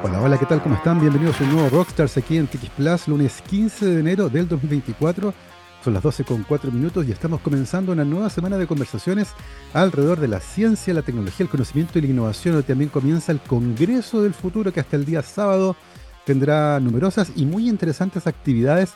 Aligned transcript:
Hola, 0.00 0.22
hola, 0.22 0.38
¿qué 0.38 0.46
tal? 0.46 0.62
¿Cómo 0.62 0.76
están? 0.76 1.00
Bienvenidos 1.00 1.40
a 1.40 1.44
un 1.44 1.54
nuevo 1.54 1.68
Rockstars 1.70 2.16
aquí 2.18 2.36
en 2.36 2.46
TX 2.46 2.70
Plus, 2.70 3.08
lunes 3.08 3.42
15 3.42 3.84
de 3.84 3.98
enero 3.98 4.28
del 4.28 4.46
2024. 4.46 5.34
Son 5.82 5.92
las 5.92 6.04
12 6.04 6.22
con 6.22 6.44
4 6.44 6.70
minutos 6.70 7.04
y 7.08 7.10
estamos 7.10 7.40
comenzando 7.40 7.90
una 7.90 8.04
nueva 8.04 8.30
semana 8.30 8.56
de 8.58 8.68
conversaciones 8.68 9.30
alrededor 9.74 10.20
de 10.20 10.28
la 10.28 10.38
ciencia, 10.38 10.94
la 10.94 11.02
tecnología, 11.02 11.42
el 11.42 11.50
conocimiento 11.50 11.98
y 11.98 12.02
la 12.02 12.08
innovación. 12.08 12.54
Hoy 12.54 12.62
también 12.62 12.90
comienza 12.90 13.32
el 13.32 13.40
Congreso 13.40 14.22
del 14.22 14.34
Futuro 14.34 14.72
que 14.72 14.78
hasta 14.78 14.94
el 14.94 15.04
día 15.04 15.20
sábado 15.22 15.74
tendrá 16.24 16.78
numerosas 16.78 17.32
y 17.34 17.44
muy 17.44 17.68
interesantes 17.68 18.28
actividades 18.28 18.92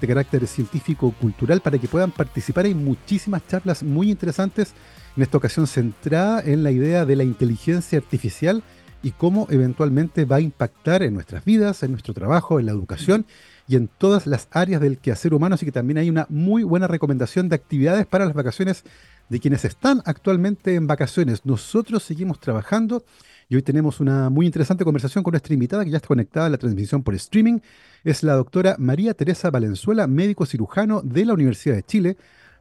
de 0.00 0.06
carácter 0.06 0.46
científico-cultural 0.46 1.60
para 1.60 1.78
que 1.78 1.86
puedan 1.86 2.12
participar. 2.12 2.64
Hay 2.64 2.74
muchísimas 2.74 3.46
charlas 3.46 3.82
muy 3.82 4.10
interesantes, 4.10 4.72
en 5.18 5.22
esta 5.22 5.36
ocasión 5.36 5.66
centrada 5.66 6.40
en 6.40 6.62
la 6.62 6.70
idea 6.70 7.04
de 7.04 7.16
la 7.16 7.24
inteligencia 7.24 7.98
artificial 7.98 8.62
y 9.06 9.12
cómo 9.12 9.46
eventualmente 9.50 10.24
va 10.24 10.36
a 10.36 10.40
impactar 10.40 11.04
en 11.04 11.14
nuestras 11.14 11.44
vidas, 11.44 11.84
en 11.84 11.92
nuestro 11.92 12.12
trabajo, 12.12 12.58
en 12.58 12.66
la 12.66 12.72
educación 12.72 13.24
y 13.68 13.76
en 13.76 13.86
todas 13.86 14.26
las 14.26 14.48
áreas 14.50 14.80
del 14.80 14.98
quehacer 14.98 15.32
humano. 15.32 15.54
Así 15.54 15.64
que 15.64 15.70
también 15.70 15.98
hay 15.98 16.10
una 16.10 16.26
muy 16.28 16.64
buena 16.64 16.88
recomendación 16.88 17.48
de 17.48 17.54
actividades 17.54 18.04
para 18.04 18.24
las 18.24 18.34
vacaciones 18.34 18.82
de 19.28 19.38
quienes 19.38 19.64
están 19.64 20.02
actualmente 20.06 20.74
en 20.74 20.88
vacaciones. 20.88 21.46
Nosotros 21.46 22.02
seguimos 22.02 22.40
trabajando 22.40 23.04
y 23.48 23.54
hoy 23.54 23.62
tenemos 23.62 24.00
una 24.00 24.28
muy 24.28 24.44
interesante 24.44 24.82
conversación 24.82 25.22
con 25.22 25.30
nuestra 25.30 25.54
invitada 25.54 25.84
que 25.84 25.92
ya 25.92 25.98
está 25.98 26.08
conectada 26.08 26.46
a 26.46 26.50
la 26.50 26.58
transmisión 26.58 27.04
por 27.04 27.14
streaming. 27.14 27.60
Es 28.02 28.24
la 28.24 28.34
doctora 28.34 28.74
María 28.76 29.14
Teresa 29.14 29.52
Valenzuela, 29.52 30.08
médico 30.08 30.46
cirujano 30.46 31.00
de 31.02 31.26
la 31.26 31.34
Universidad 31.34 31.76
de 31.76 31.84
Chile, 31.84 32.16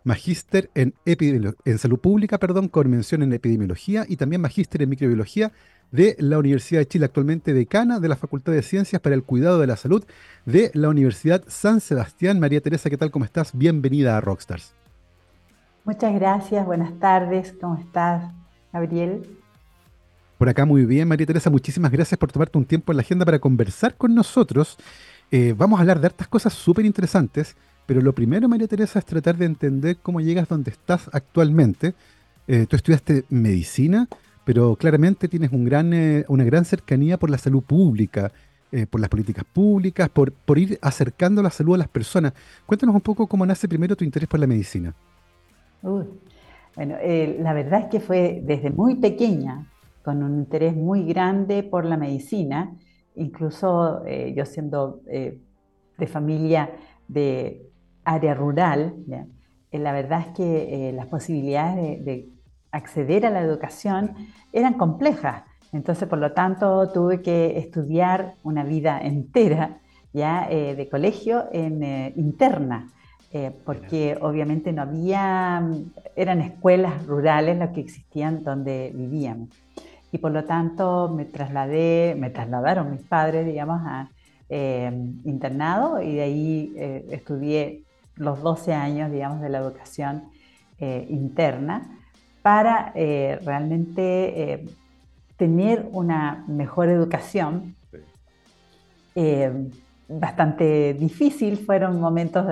magíster 0.05 0.69
en, 0.75 0.93
en 1.05 1.77
salud 1.79 1.99
pública, 1.99 2.37
perdón, 2.37 2.69
con 2.69 2.89
mención 2.89 3.23
en 3.23 3.33
epidemiología 3.33 4.05
y 4.07 4.15
también 4.15 4.41
magíster 4.41 4.83
en 4.83 4.89
microbiología 4.89 5.51
de 5.91 6.15
la 6.19 6.37
Universidad 6.37 6.79
de 6.81 6.87
Chile, 6.87 7.05
actualmente 7.05 7.53
decana 7.53 7.99
de 7.99 8.07
la 8.07 8.15
Facultad 8.15 8.53
de 8.53 8.61
Ciencias 8.61 9.01
para 9.01 9.15
el 9.15 9.23
Cuidado 9.23 9.59
de 9.59 9.67
la 9.67 9.75
Salud 9.75 10.05
de 10.45 10.69
la 10.73 10.89
Universidad 10.89 11.43
San 11.47 11.81
Sebastián. 11.81 12.39
María 12.39 12.61
Teresa, 12.61 12.89
¿qué 12.89 12.97
tal? 12.97 13.11
¿Cómo 13.11 13.25
estás? 13.25 13.51
Bienvenida 13.57 14.15
a 14.15 14.21
Rockstars. 14.21 14.73
Muchas 15.83 16.13
gracias, 16.13 16.65
buenas 16.65 16.97
tardes, 16.99 17.55
¿cómo 17.59 17.75
estás, 17.75 18.31
Gabriel? 18.71 19.27
Por 20.37 20.49
acá 20.49 20.65
muy 20.65 20.85
bien, 20.85 21.07
María 21.07 21.25
Teresa, 21.25 21.49
muchísimas 21.49 21.91
gracias 21.91 22.17
por 22.17 22.31
tomarte 22.31 22.57
un 22.57 22.65
tiempo 22.65 22.91
en 22.91 22.97
la 22.97 23.01
agenda 23.01 23.25
para 23.25 23.39
conversar 23.39 23.95
con 23.95 24.13
nosotros. 24.13 24.77
Eh, 25.31 25.55
vamos 25.57 25.77
a 25.77 25.81
hablar 25.81 25.99
de 25.99 26.07
hartas 26.07 26.27
cosas 26.27 26.53
súper 26.53 26.85
interesantes, 26.85 27.55
pero 27.85 28.01
lo 28.01 28.13
primero, 28.13 28.49
María 28.49 28.67
Teresa, 28.67 28.99
es 28.99 29.05
tratar 29.05 29.37
de 29.37 29.45
entender 29.45 29.97
cómo 30.01 30.19
llegas 30.19 30.47
donde 30.47 30.71
estás 30.71 31.09
actualmente. 31.13 31.93
Eh, 32.47 32.65
tú 32.67 32.75
estudiaste 32.75 33.25
medicina, 33.29 34.07
pero 34.43 34.75
claramente 34.75 35.27
tienes 35.27 35.51
eh, 35.53 36.25
una 36.27 36.43
gran 36.43 36.65
cercanía 36.65 37.17
por 37.17 37.29
la 37.29 37.37
salud 37.37 37.63
pública, 37.63 38.31
eh, 38.71 38.87
por 38.87 39.01
las 39.01 39.09
políticas 39.09 39.45
públicas, 39.45 40.09
por, 40.09 40.33
ir 40.57 40.79
acercando 40.81 41.43
la 41.43 41.51
salud 41.51 41.75
a 41.75 41.79
las 41.79 41.87
personas. 41.87 42.33
Cuéntanos 42.65 42.95
un 42.95 43.01
poco 43.01 43.27
cómo 43.27 43.45
nace 43.45 43.67
primero 43.67 43.95
tu 43.95 44.03
interés 44.03 44.27
por 44.27 44.39
la 44.39 44.47
medicina. 44.47 44.93
bueno, 45.81 46.95
la 47.39 47.53
verdad 47.53 47.81
es 47.81 47.85
que 47.87 47.99
fue 47.99 48.41
desde 48.43 48.71
muy 48.71 48.95
pequeña, 48.95 49.71
con 50.03 50.23
un 50.23 50.39
interés 50.39 50.75
muy 50.75 51.03
grande 51.03 51.63
por 51.63 51.85
la 51.85 51.97
medicina, 51.97 52.75
incluso 53.15 54.03
yo 54.35 54.45
siendo 54.45 55.01
de 55.05 56.07
familia 56.07 56.69
de 57.07 57.69
área 58.05 58.33
rural, 58.33 58.95
la 59.71 59.91
verdad 59.91 60.21
es 60.21 60.27
que 60.27 60.91
las 60.93 61.07
posibilidades 61.07 62.05
de 62.05 62.29
acceder 62.71 63.25
a 63.25 63.29
la 63.29 63.41
educación 63.41 64.13
eran 64.53 64.73
complejas. 64.73 65.43
Entonces, 65.71 66.07
por 66.07 66.19
lo 66.19 66.31
tanto, 66.31 66.89
tuve 66.91 67.21
que 67.21 67.57
estudiar 67.57 68.35
una 68.43 68.63
vida 68.63 68.99
entera 69.01 69.79
ya 70.13 70.47
eh, 70.49 70.75
de 70.75 70.87
colegio 70.87 71.45
en 71.51 71.83
eh, 71.83 72.13
interna, 72.15 72.89
eh, 73.33 73.51
porque 73.65 74.17
obviamente 74.21 74.71
no 74.71 74.83
había, 74.83 75.61
eran 76.15 76.41
escuelas 76.41 77.05
rurales 77.05 77.57
las 77.57 77.71
que 77.71 77.81
existían 77.81 78.43
donde 78.43 78.93
vivíamos. 78.95 79.49
Y 80.13 80.17
por 80.19 80.31
lo 80.31 80.45
tanto 80.45 81.09
me 81.13 81.25
trasladé, 81.25 82.15
me 82.17 82.29
trasladaron 82.29 82.91
mis 82.91 83.01
padres, 83.01 83.45
digamos, 83.45 83.81
a 83.85 84.09
internado 84.47 85.99
y 85.99 86.13
de 86.13 86.21
ahí 86.21 86.73
estudié 87.09 87.84
los 88.15 88.41
12 88.41 88.73
años, 88.73 89.11
digamos, 89.11 89.41
de 89.41 89.49
la 89.49 89.59
educación 89.59 90.29
interna 90.77 91.95
para 92.45 92.91
eh, 92.93 93.39
realmente 93.43 94.53
eh, 94.53 94.65
tener 95.35 95.89
una 95.91 96.45
mejor 96.47 96.89
educación. 96.89 97.75
Eh, 99.15 99.51
bastante 100.07 100.93
difícil, 100.93 101.57
fueron 101.57 101.99
momentos 101.99 102.45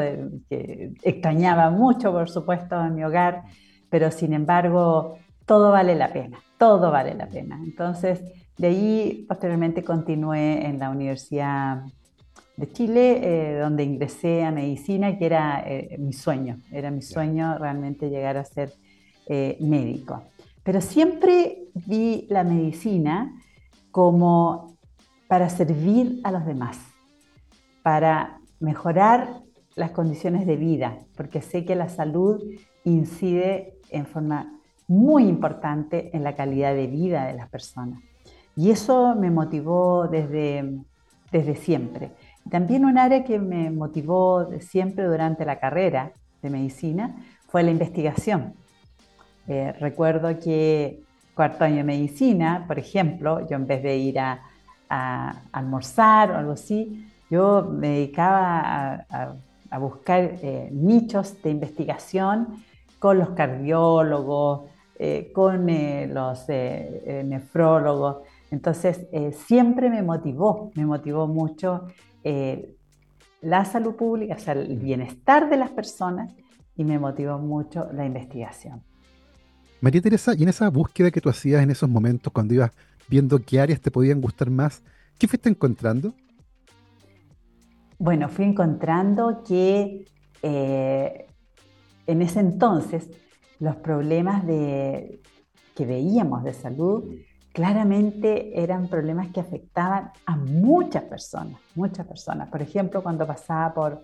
que 0.50 0.94
extrañaba 1.04 1.70
mucho, 1.70 2.12
por 2.12 2.28
supuesto, 2.28 2.84
en 2.84 2.96
mi 2.96 3.04
hogar, 3.04 3.44
pero 3.92 4.10
sin 4.10 4.34
embargo, 4.34 5.20
todo 5.46 5.70
vale 5.70 5.94
la 5.94 6.12
pena, 6.12 6.40
todo 6.58 6.90
vale 6.90 7.14
la 7.14 7.28
pena. 7.28 7.62
Entonces, 7.64 8.24
de 8.58 8.68
ahí 8.68 9.26
posteriormente 9.30 9.84
continué 9.84 10.66
en 10.66 10.80
la 10.80 10.90
Universidad 10.90 11.84
de 12.56 12.72
Chile, 12.72 13.58
donde 13.60 13.84
ingresé 13.84 14.44
a 14.44 14.52
medicina, 14.52 15.18
que 15.18 15.26
era 15.26 15.66
mi 15.98 16.14
sueño, 16.14 16.60
era 16.72 16.92
mi 16.92 17.02
sueño 17.02 17.58
realmente 17.58 18.10
llegar 18.10 18.38
a 18.38 18.46
ser 18.46 18.74
eh, 19.28 19.58
médico. 19.62 20.22
Pero 20.64 20.82
siempre 20.82 21.70
vi 21.74 22.28
la 22.30 22.44
medicina 22.44 23.34
como 23.92 24.78
para 25.30 25.50
servir 25.50 26.20
a 26.26 26.32
los 26.32 26.46
demás, 26.46 26.78
para 27.84 28.42
mejorar 28.60 29.42
las 29.76 29.92
condiciones 29.92 30.46
de 30.46 30.58
vida, 30.58 30.98
porque 31.16 31.42
sé 31.42 31.64
que 31.64 31.76
la 31.76 31.88
salud 31.88 32.44
incide 32.84 33.80
en 33.92 34.06
forma 34.06 34.60
muy 34.88 35.24
importante 35.24 36.16
en 36.16 36.24
la 36.24 36.36
calidad 36.36 36.76
de 36.76 36.88
vida 36.88 37.28
de 37.28 37.34
las 37.34 37.50
personas. 37.50 38.02
Y 38.58 38.72
eso 38.72 39.16
me 39.16 39.32
motivó 39.32 40.10
desde, 40.10 40.82
desde 41.32 41.56
siempre. 41.56 42.12
También 42.50 42.86
un 42.86 42.98
área 42.98 43.24
que 43.24 43.40
me 43.40 43.72
motivó 43.72 44.48
siempre 44.60 45.06
durante 45.06 45.46
la 45.46 45.60
carrera 45.60 46.12
de 46.42 46.50
medicina 46.50 47.16
fue 47.48 47.64
la 47.64 47.72
investigación. 47.72 48.54
Eh, 49.48 49.74
recuerdo 49.80 50.40
que 50.40 51.02
cuarto 51.36 51.64
año 51.64 51.78
de 51.78 51.84
medicina, 51.84 52.66
por 52.68 52.80
ejemplo, 52.80 53.48
yo 53.48 53.56
en 53.56 53.68
vez 53.68 53.84
de 53.84 53.98
ir 53.98 54.20
a, 54.20 54.42
almorzar 55.52 56.30
o 56.30 56.38
algo 56.38 56.52
así, 56.52 57.10
yo 57.28 57.68
me 57.68 57.88
dedicaba 57.90 59.08
a, 59.10 59.78
buscar 59.80 60.36
eh, 60.44 60.70
nichos 60.72 61.42
de 61.42 61.50
investigación 61.50 62.64
con 63.00 63.18
los 63.18 63.30
cardiólogos, 63.30 64.70
eh, 65.00 65.32
con 65.34 65.66
los 66.14 66.48
nefrólogos. 66.48 68.18
Entonces, 68.52 69.08
siempre 69.48 69.90
me 69.90 70.04
motivó, 70.04 70.72
me 70.76 70.86
motivó 70.86 71.26
mucho 71.26 71.88
la 73.42 73.66
salud 73.66 73.96
pública, 73.96 74.36
o 74.36 74.40
sea, 74.40 74.54
el 74.54 74.78
bienestar 74.78 75.50
de 75.50 75.58
las 75.58 75.72
personas 75.72 76.34
y 76.76 76.84
me 76.84 76.98
motivó 76.98 77.38
mucho 77.38 77.88
la 77.94 78.06
investigación. 78.06 78.82
María 79.82 80.02
Teresa, 80.02 80.34
y 80.34 80.44
en 80.44 80.50
esa 80.50 80.70
búsqueda 80.70 81.12
que 81.12 81.20
tú 81.20 81.30
hacías 81.30 81.62
en 81.62 81.70
esos 81.70 81.90
momentos 81.90 82.32
cuando 82.32 82.54
ibas 82.54 82.72
viendo 83.10 83.40
qué 83.40 83.60
áreas 83.60 83.82
te 83.82 83.92
podían 83.92 84.22
gustar 84.22 84.50
más, 84.50 84.82
¿qué 85.18 85.28
fuiste 85.28 85.50
encontrando? 85.50 86.14
Bueno, 88.00 88.30
fui 88.30 88.46
encontrando 88.46 89.44
que 89.46 90.06
eh, 90.42 91.28
en 92.08 92.22
ese 92.22 92.40
entonces 92.40 93.10
los 93.60 93.76
problemas 93.78 94.46
de, 94.48 95.22
que 95.76 95.86
veíamos 95.86 96.44
de 96.44 96.54
salud 96.54 97.14
claramente 97.54 98.62
eran 98.62 98.88
problemas 98.88 99.28
que 99.28 99.40
afectaban 99.40 100.12
a 100.26 100.36
muchas 100.36 101.04
personas, 101.04 101.60
muchas 101.76 102.06
personas. 102.06 102.50
Por 102.50 102.62
ejemplo, 102.62 103.02
cuando 103.02 103.26
pasaba 103.26 103.74
por 103.74 104.04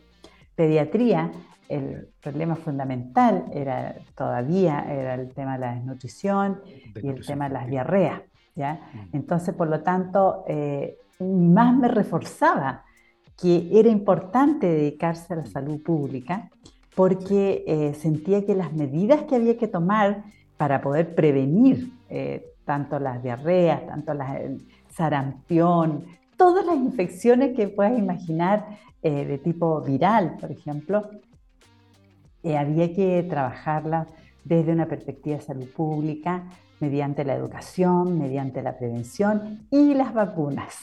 pediatría, 0.55 1.31
el 1.67 2.09
problema 2.21 2.55
fundamental 2.55 3.45
era 3.51 3.95
todavía 4.15 4.85
era 4.89 5.15
el 5.15 5.33
tema 5.33 5.53
de 5.53 5.59
la 5.59 5.75
desnutrición 5.75 6.61
y 6.95 7.07
el 7.07 7.25
tema 7.25 7.47
de 7.47 7.53
las 7.53 7.67
diarreas. 7.67 8.21
¿ya? 8.55 8.73
Mm. 8.93 9.15
Entonces, 9.17 9.53
por 9.55 9.67
lo 9.67 9.81
tanto, 9.81 10.43
eh, 10.47 10.97
más 11.19 11.75
me 11.75 11.87
reforzaba 11.87 12.85
que 13.35 13.69
era 13.71 13.89
importante 13.89 14.67
dedicarse 14.67 15.33
a 15.33 15.37
la 15.37 15.45
salud 15.45 15.81
pública 15.81 16.49
porque 16.95 17.63
eh, 17.67 17.93
sentía 17.93 18.45
que 18.45 18.53
las 18.53 18.73
medidas 18.73 19.23
que 19.23 19.35
había 19.35 19.57
que 19.57 19.67
tomar 19.67 20.23
para 20.57 20.81
poder 20.81 21.15
prevenir 21.15 21.93
eh, 22.09 22.45
tanto 22.69 22.99
las 22.99 23.23
diarreas, 23.23 23.87
tanto 23.87 24.13
las, 24.13 24.35
el 24.35 24.67
sarampión, 24.95 26.05
todas 26.37 26.63
las 26.63 26.75
infecciones 26.75 27.55
que 27.55 27.67
puedas 27.67 27.97
imaginar 27.97 28.77
de 29.01 29.39
tipo 29.39 29.81
viral, 29.81 30.35
por 30.39 30.51
ejemplo, 30.51 31.09
eh, 32.43 32.57
había 32.57 32.93
que 32.93 33.25
trabajarla 33.29 34.07
desde 34.45 34.71
una 34.71 34.87
perspectiva 34.87 35.37
de 35.37 35.43
salud 35.43 35.67
pública, 35.67 36.49
mediante 36.79 37.25
la 37.25 37.35
educación, 37.35 38.17
mediante 38.17 38.61
la 38.61 38.77
prevención 38.77 39.67
y 39.69 39.93
las 39.93 40.13
vacunas. 40.13 40.75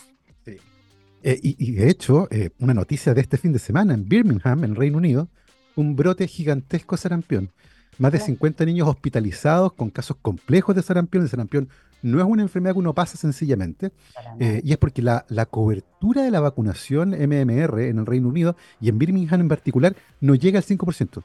Eh, 1.22 1.40
y, 1.42 1.72
de 1.72 1.88
hecho, 1.88 2.28
eh, 2.30 2.50
una 2.60 2.74
noticia 2.74 3.14
de 3.14 3.22
este 3.22 3.38
fin 3.38 3.52
de 3.52 3.58
semana 3.58 3.94
en 3.94 4.06
Birmingham, 4.08 4.62
en 4.64 4.74
Reino 4.76 4.98
Unido, 4.98 5.28
un 5.74 5.96
brote 5.96 6.28
gigantesco 6.28 6.96
sarampión. 6.96 7.50
Más 7.98 8.12
de 8.12 8.20
50 8.20 8.64
niños 8.64 8.88
hospitalizados 8.88 9.72
con 9.72 9.90
casos 9.90 10.16
complejos 10.20 10.74
de 10.76 10.82
sarampión. 10.82 11.22
El 11.22 11.30
sarampión 11.30 11.68
no 12.02 12.20
es 12.20 12.26
una 12.26 12.42
enfermedad 12.42 12.74
que 12.74 12.80
uno 12.80 12.94
pasa 12.94 13.16
sencillamente, 13.16 13.90
eh, 14.38 14.60
y 14.62 14.72
es 14.72 14.78
porque 14.78 15.02
la, 15.02 15.24
la, 15.28 15.46
cobertura 15.46 16.22
de 16.22 16.30
la 16.30 16.40
vacunación 16.40 17.10
MMR 17.10 17.80
en 17.80 17.98
el 17.98 18.06
Reino 18.06 18.28
Unido 18.28 18.54
y 18.80 18.90
en 18.90 18.98
Birmingham 18.98 19.40
en 19.40 19.48
particular 19.48 19.96
no 20.20 20.34
llega 20.34 20.58
al 20.58 20.64
5%. 20.64 21.24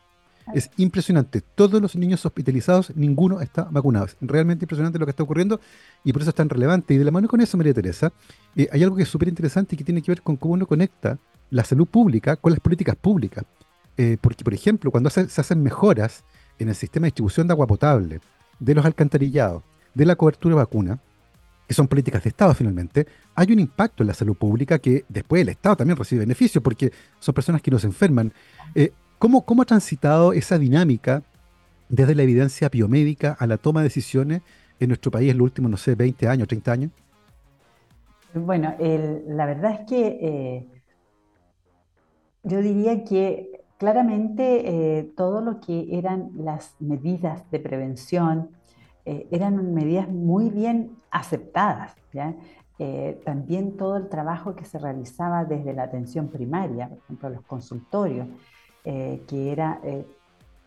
Es 0.54 0.70
impresionante. 0.78 1.42
Todos 1.42 1.82
los 1.82 1.96
niños 1.96 2.26
hospitalizados, 2.26 2.96
ninguno 2.96 3.42
está 3.42 3.64
vacunado. 3.72 4.06
Es 4.06 4.18
realmente 4.22 4.66
impresionante 4.66 5.00
lo 5.00 5.06
que 5.06 5.12
está 5.12 5.24
ocurriendo 5.24 5.60
y 6.04 6.12
por 6.12 6.22
eso 6.22 6.30
es 6.30 6.36
tan 6.36 6.50
relevante. 6.50 6.94
Y 6.94 6.98
de 6.98 7.06
la 7.06 7.12
mano 7.12 7.28
con 7.28 7.42
eso, 7.42 7.58
María 7.58 7.74
Teresa, 7.74 8.12
eh, 8.56 8.68
hay 8.72 8.84
algo 8.84 8.96
que 8.96 9.04
es 9.04 9.10
súper 9.10 9.28
interesante 9.28 9.76
y 9.76 9.78
que 9.78 9.84
tiene 9.84 10.02
que 10.02 10.12
ver 10.12 10.22
con 10.22 10.36
cómo 10.36 10.56
uno 10.56 10.66
conecta 10.66 11.18
la 11.50 11.64
salud 11.64 11.88
pública 11.88 12.36
con 12.36 12.52
las 12.52 12.60
políticas 12.60 12.96
públicas. 12.96 13.46
Eh, 13.98 14.18
porque, 14.20 14.44
por 14.44 14.54
ejemplo, 14.54 14.92
cuando 14.92 15.10
se, 15.10 15.22
hacen 15.22 15.62
mejoras 15.64 16.24
en 16.62 16.70
el 16.70 16.76
sistema 16.76 17.06
de 17.06 17.08
distribución 17.08 17.48
de 17.48 17.54
agua 17.54 17.68
potable, 17.68 18.22
de 18.60 18.76
los 18.76 18.86
alcantarillados, 18.86 19.64
de 19.94 20.06
la 20.06 20.16
cobertura 20.16 20.56
de 20.56 20.62
vacuna, 20.62 21.00
que 21.68 21.74
son 21.74 21.88
políticas 21.88 22.24
de 22.24 22.30
Estado 22.30 22.54
finalmente, 22.54 23.08
hay 23.34 23.52
un 23.52 23.60
impacto 23.60 24.04
en 24.04 24.08
la 24.08 24.14
salud 24.14 24.36
pública 24.36 24.80
que 24.80 25.06
después 25.08 25.42
el 25.42 25.50
Estado 25.50 25.78
también 25.78 25.98
recibe 25.98 26.20
beneficios 26.20 26.64
porque 26.64 26.92
son 27.20 27.34
personas 27.34 27.62
que 27.62 27.72
no 27.72 27.80
se 27.80 27.88
enferman. 27.88 28.34
Eh, 28.76 28.92
¿Cómo, 29.18 29.46
ha 29.62 29.66
transitado 29.66 30.34
esa 30.34 30.58
dinámica 30.58 31.24
desde 31.88 32.16
la 32.16 32.24
evidencia 32.24 32.70
biomédica 32.70 33.38
a 33.40 33.48
la 33.48 33.58
toma 33.58 33.82
de 33.82 33.86
decisiones 33.86 34.42
en 34.80 34.90
nuestro 34.90 35.12
país 35.12 35.32
en 35.32 35.38
los 35.38 35.46
últimos, 35.46 35.70
no 35.72 35.78
sé, 35.78 35.96
20 35.96 36.28
años, 36.28 36.48
30 36.48 36.72
años? 36.72 36.92
Bueno, 38.34 38.76
la 38.80 39.46
verdad 39.46 39.80
es 39.82 39.88
que 39.88 40.08
eh, 40.22 40.68
yo 42.44 42.62
diría 42.62 43.04
que 43.04 43.51
claramente 43.82 45.00
eh, 45.00 45.12
todo 45.18 45.42
lo 45.42 45.60
que 45.60 45.98
eran 45.98 46.30
las 46.38 46.76
medidas 46.80 47.50
de 47.50 47.60
prevención 47.60 48.52
eh, 49.06 49.28
eran 49.32 49.74
medidas 49.74 50.08
muy 50.08 50.52
bien 50.52 50.92
aceptadas. 51.10 51.96
también 53.26 53.78
todo 53.78 53.98
el 53.98 54.08
trabajo 54.08 54.56
que 54.56 54.66
se 54.66 54.78
realizaba 54.78 55.46
desde 55.46 55.74
la 55.74 55.84
atención 55.84 56.28
primaria, 56.28 56.90
por 56.90 56.98
ejemplo, 57.00 57.30
los 57.30 57.42
consultorios, 57.42 58.28
eh, 58.84 59.24
que 59.28 59.52
era, 59.52 59.80
eh, 59.84 60.06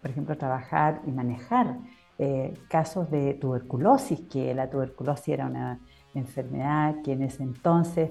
por 0.02 0.10
ejemplo, 0.10 0.36
trabajar 0.36 1.00
y 1.06 1.12
manejar 1.12 1.78
eh, 2.18 2.52
casos 2.68 3.08
de 3.12 3.34
tuberculosis, 3.34 4.22
que 4.22 4.54
la 4.54 4.68
tuberculosis 4.68 5.28
era 5.28 5.46
una 5.46 5.78
enfermedad 6.14 6.96
que 7.04 7.12
en 7.12 7.22
ese 7.22 7.44
entonces 7.44 8.10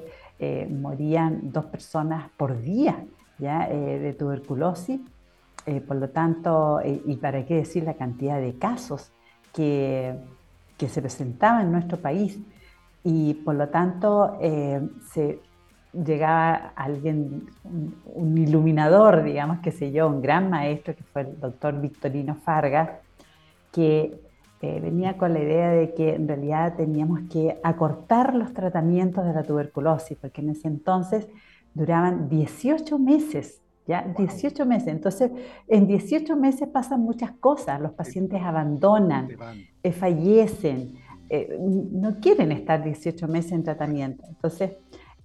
morían 0.69 1.51
dos 1.53 1.65
personas 1.65 2.29
por 2.35 2.59
día 2.61 3.05
¿ya? 3.39 3.67
de 3.67 4.13
tuberculosis. 4.13 5.01
por 5.87 5.97
lo 5.97 6.09
tanto, 6.09 6.81
y 6.83 7.15
para 7.17 7.45
qué 7.45 7.55
decir 7.55 7.83
la 7.83 7.93
cantidad 7.93 8.39
de 8.39 8.57
casos 8.57 9.11
que, 9.53 10.15
que 10.77 10.89
se 10.89 11.01
presentaban 11.01 11.67
en 11.67 11.71
nuestro 11.71 11.97
país, 11.97 12.39
y 13.03 13.33
por 13.33 13.55
lo 13.55 13.69
tanto 13.69 14.37
se 15.11 15.39
llegaba 15.93 16.73
alguien, 16.75 17.47
un, 17.63 18.37
iluminador, 18.37 19.23
digamos, 19.23 19.59
que 19.59 19.71
sé 19.71 19.91
yo, 19.91 20.07
un 20.07 20.21
gran 20.21 20.49
maestro, 20.49 20.95
que 20.95 21.03
fue 21.03 21.21
el 21.21 21.39
doctor 21.39 21.79
Victorino 21.79 22.35
Fargas, 22.35 22.89
que 23.71 24.19
eh, 24.61 24.79
venía 24.81 25.17
con 25.17 25.33
la 25.33 25.39
idea 25.39 25.69
de 25.69 25.93
que 25.93 26.15
en 26.15 26.27
realidad 26.27 26.75
teníamos 26.75 27.21
que 27.31 27.59
acortar 27.63 28.33
los 28.35 28.53
tratamientos 28.53 29.25
de 29.25 29.33
la 29.33 29.43
tuberculosis, 29.43 30.17
porque 30.19 30.41
en 30.41 30.49
ese 30.49 30.67
entonces 30.67 31.27
duraban 31.73 32.29
18 32.29 32.99
meses, 32.99 33.61
¿ya? 33.87 34.01
18 34.17 34.65
meses. 34.65 34.87
Entonces, 34.89 35.31
en 35.67 35.87
18 35.87 36.35
meses 36.35 36.67
pasan 36.69 37.01
muchas 37.01 37.31
cosas, 37.31 37.81
los 37.81 37.91
pacientes 37.93 38.41
abandonan, 38.41 39.29
eh, 39.81 39.91
fallecen, 39.91 40.95
eh, 41.29 41.57
no 41.59 42.19
quieren 42.19 42.51
estar 42.51 42.83
18 42.83 43.27
meses 43.27 43.53
en 43.53 43.63
tratamiento. 43.63 44.23
Entonces, 44.27 44.71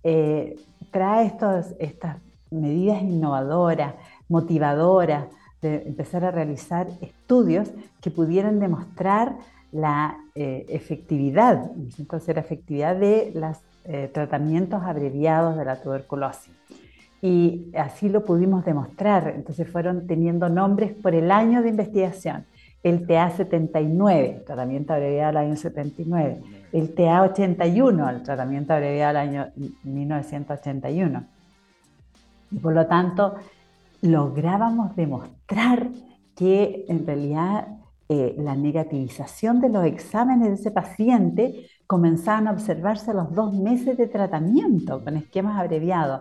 eh, 0.02 0.56
trae 0.90 1.26
estos, 1.26 1.74
estas 1.78 2.16
medidas 2.50 3.02
innovadoras, 3.02 3.94
motivadoras, 4.28 5.26
de 5.60 5.82
empezar 5.86 6.24
a 6.24 6.30
realizar 6.30 6.86
estudios 7.00 7.70
que 8.00 8.10
pudieran 8.10 8.60
demostrar 8.60 9.36
la 9.72 10.16
eh, 10.34 10.64
efectividad, 10.68 11.70
entonces 11.98 12.34
la 12.34 12.40
efectividad 12.40 12.96
de 12.96 13.32
los 13.34 13.58
eh, 13.88 14.10
tratamientos 14.12 14.82
abreviados 14.84 15.56
de 15.56 15.64
la 15.64 15.80
tuberculosis. 15.80 16.52
Y 17.20 17.72
así 17.76 18.08
lo 18.08 18.24
pudimos 18.24 18.64
demostrar, 18.64 19.32
entonces 19.34 19.68
fueron 19.68 20.06
teniendo 20.06 20.48
nombres 20.48 20.92
por 20.92 21.14
el 21.14 21.32
año 21.32 21.62
de 21.62 21.70
investigación. 21.70 22.46
El 22.84 23.08
TA79, 23.08 24.44
tratamiento 24.44 24.92
abreviado 24.92 25.32
del 25.32 25.36
año 25.38 25.56
79 25.56 26.40
el 26.72 26.94
TA81, 26.94 28.10
el 28.10 28.22
tratamiento 28.22 28.72
abreviado 28.72 29.18
del 29.18 29.28
año 29.28 29.52
1981. 29.84 31.24
Y 32.50 32.58
por 32.58 32.74
lo 32.74 32.86
tanto, 32.86 33.34
lográbamos 34.02 34.94
demostrar 34.96 35.88
que 36.34 36.84
en 36.88 37.06
realidad 37.06 37.68
eh, 38.08 38.34
la 38.38 38.54
negativización 38.54 39.60
de 39.60 39.68
los 39.70 39.84
exámenes 39.84 40.48
de 40.48 40.54
ese 40.54 40.70
paciente 40.70 41.66
comenzaban 41.88 42.46
a 42.46 42.52
observarse 42.52 43.10
a 43.10 43.14
los 43.14 43.34
dos 43.34 43.54
meses 43.54 43.96
de 43.96 44.06
tratamiento 44.06 45.02
con 45.02 45.16
esquemas 45.16 45.58
abreviados. 45.58 46.20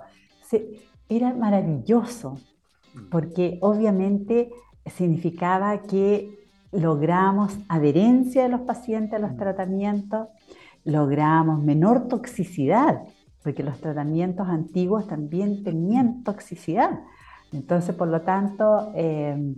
era 1.09 1.33
maravilloso, 1.33 2.39
porque 3.11 3.59
obviamente 3.61 4.49
significaba 4.85 5.81
que 5.81 6.47
logramos 6.71 7.57
adherencia 7.67 8.43
de 8.43 8.49
los 8.49 8.61
pacientes 8.61 9.13
a 9.13 9.19
los 9.19 9.33
mm. 9.33 9.37
tratamientos, 9.37 10.27
logramos 10.85 11.61
menor 11.61 12.07
toxicidad, 12.07 13.01
porque 13.43 13.61
los 13.61 13.79
tratamientos 13.79 14.47
antiguos 14.47 15.05
también 15.05 15.63
tenían 15.63 16.23
toxicidad. 16.23 17.01
Entonces, 17.51 17.93
por 17.93 18.07
lo 18.07 18.21
tanto, 18.21 18.91
em, 18.95 19.55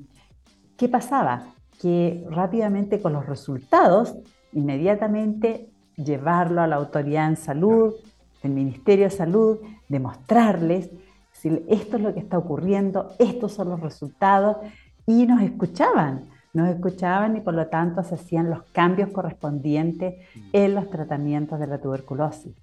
¿qué 0.75 0.89
pasaba? 0.89 1.53
Que 1.79 2.25
rápidamente 2.31 2.99
con 2.99 3.13
los 3.13 3.27
resultados, 3.27 4.15
inmediatamente 4.53 5.69
llevarlo 6.03 6.61
a 6.61 6.67
la 6.67 6.77
autoridad 6.77 7.27
en 7.27 7.37
salud, 7.37 7.93
del 8.41 8.53
Ministerio 8.53 9.05
de 9.05 9.11
Salud, 9.11 9.59
demostrarles 9.87 10.89
si 11.33 11.49
esto 11.69 11.97
es 11.97 12.03
lo 12.03 12.13
que 12.13 12.19
está 12.19 12.37
ocurriendo, 12.37 13.11
estos 13.19 13.53
son 13.53 13.69
los 13.69 13.79
resultados, 13.79 14.57
y 15.05 15.25
nos 15.25 15.41
escuchaban 15.41 16.23
nos 16.53 16.69
escuchaban 16.69 17.37
y 17.37 17.41
por 17.41 17.53
lo 17.53 17.67
tanto 17.67 18.03
se 18.03 18.15
hacían 18.15 18.49
los 18.49 18.63
cambios 18.71 19.09
correspondientes 19.11 20.15
en 20.51 20.75
los 20.75 20.89
tratamientos 20.89 21.59
de 21.59 21.67
la 21.67 21.79
tuberculosis. 21.79 22.53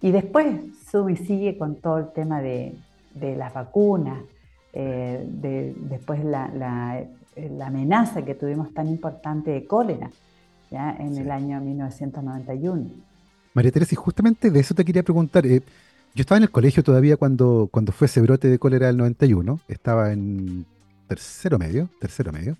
Y 0.00 0.10
después 0.10 0.46
sube 0.90 1.12
y 1.12 1.16
sigue 1.16 1.56
con 1.56 1.76
todo 1.76 1.98
el 1.98 2.12
tema 2.12 2.40
de, 2.40 2.74
las 3.14 3.52
vacunas, 3.52 4.18
eh, 4.72 5.24
de, 5.26 5.74
después 5.76 6.24
la, 6.24 7.06
amenaza 7.64 8.24
que 8.24 8.34
tuvimos 8.34 8.72
tan 8.74 8.88
importante 8.88 9.50
de 9.50 9.66
cólera 9.66 10.10
¿ya? 10.70 10.96
en 10.98 11.16
el 11.16 11.30
año 11.30 11.60
1991. 11.60 12.90
María 13.54 13.72
Teresa, 13.72 13.94
y 13.94 13.96
justamente 13.96 14.50
de 14.50 14.60
eso 14.60 14.74
te 14.74 14.84
quería 14.84 15.02
preguntar. 15.02 15.46
Eh, 15.46 15.62
yo 16.14 16.22
estaba 16.22 16.38
en 16.38 16.44
el 16.44 16.50
colegio 16.50 16.82
todavía 16.82 17.16
cuando, 17.16 17.68
cuando 17.70 17.92
fue 17.92 18.06
ese 18.06 18.20
brote 18.20 18.48
de 18.48 18.58
cólera 18.58 18.88
del 18.88 18.96
91, 18.96 19.60
estaba 19.68 20.12
en 20.12 20.66
tercero 21.06 21.58
medio, 21.58 21.88
tercero 22.00 22.32
medio. 22.32 22.56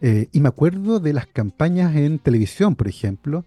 Eh, 0.00 0.28
y 0.32 0.40
me 0.40 0.48
acuerdo 0.48 0.98
de 0.98 1.12
las 1.12 1.26
campañas 1.26 1.94
en 1.94 2.18
televisión, 2.18 2.74
por 2.74 2.88
ejemplo, 2.88 3.44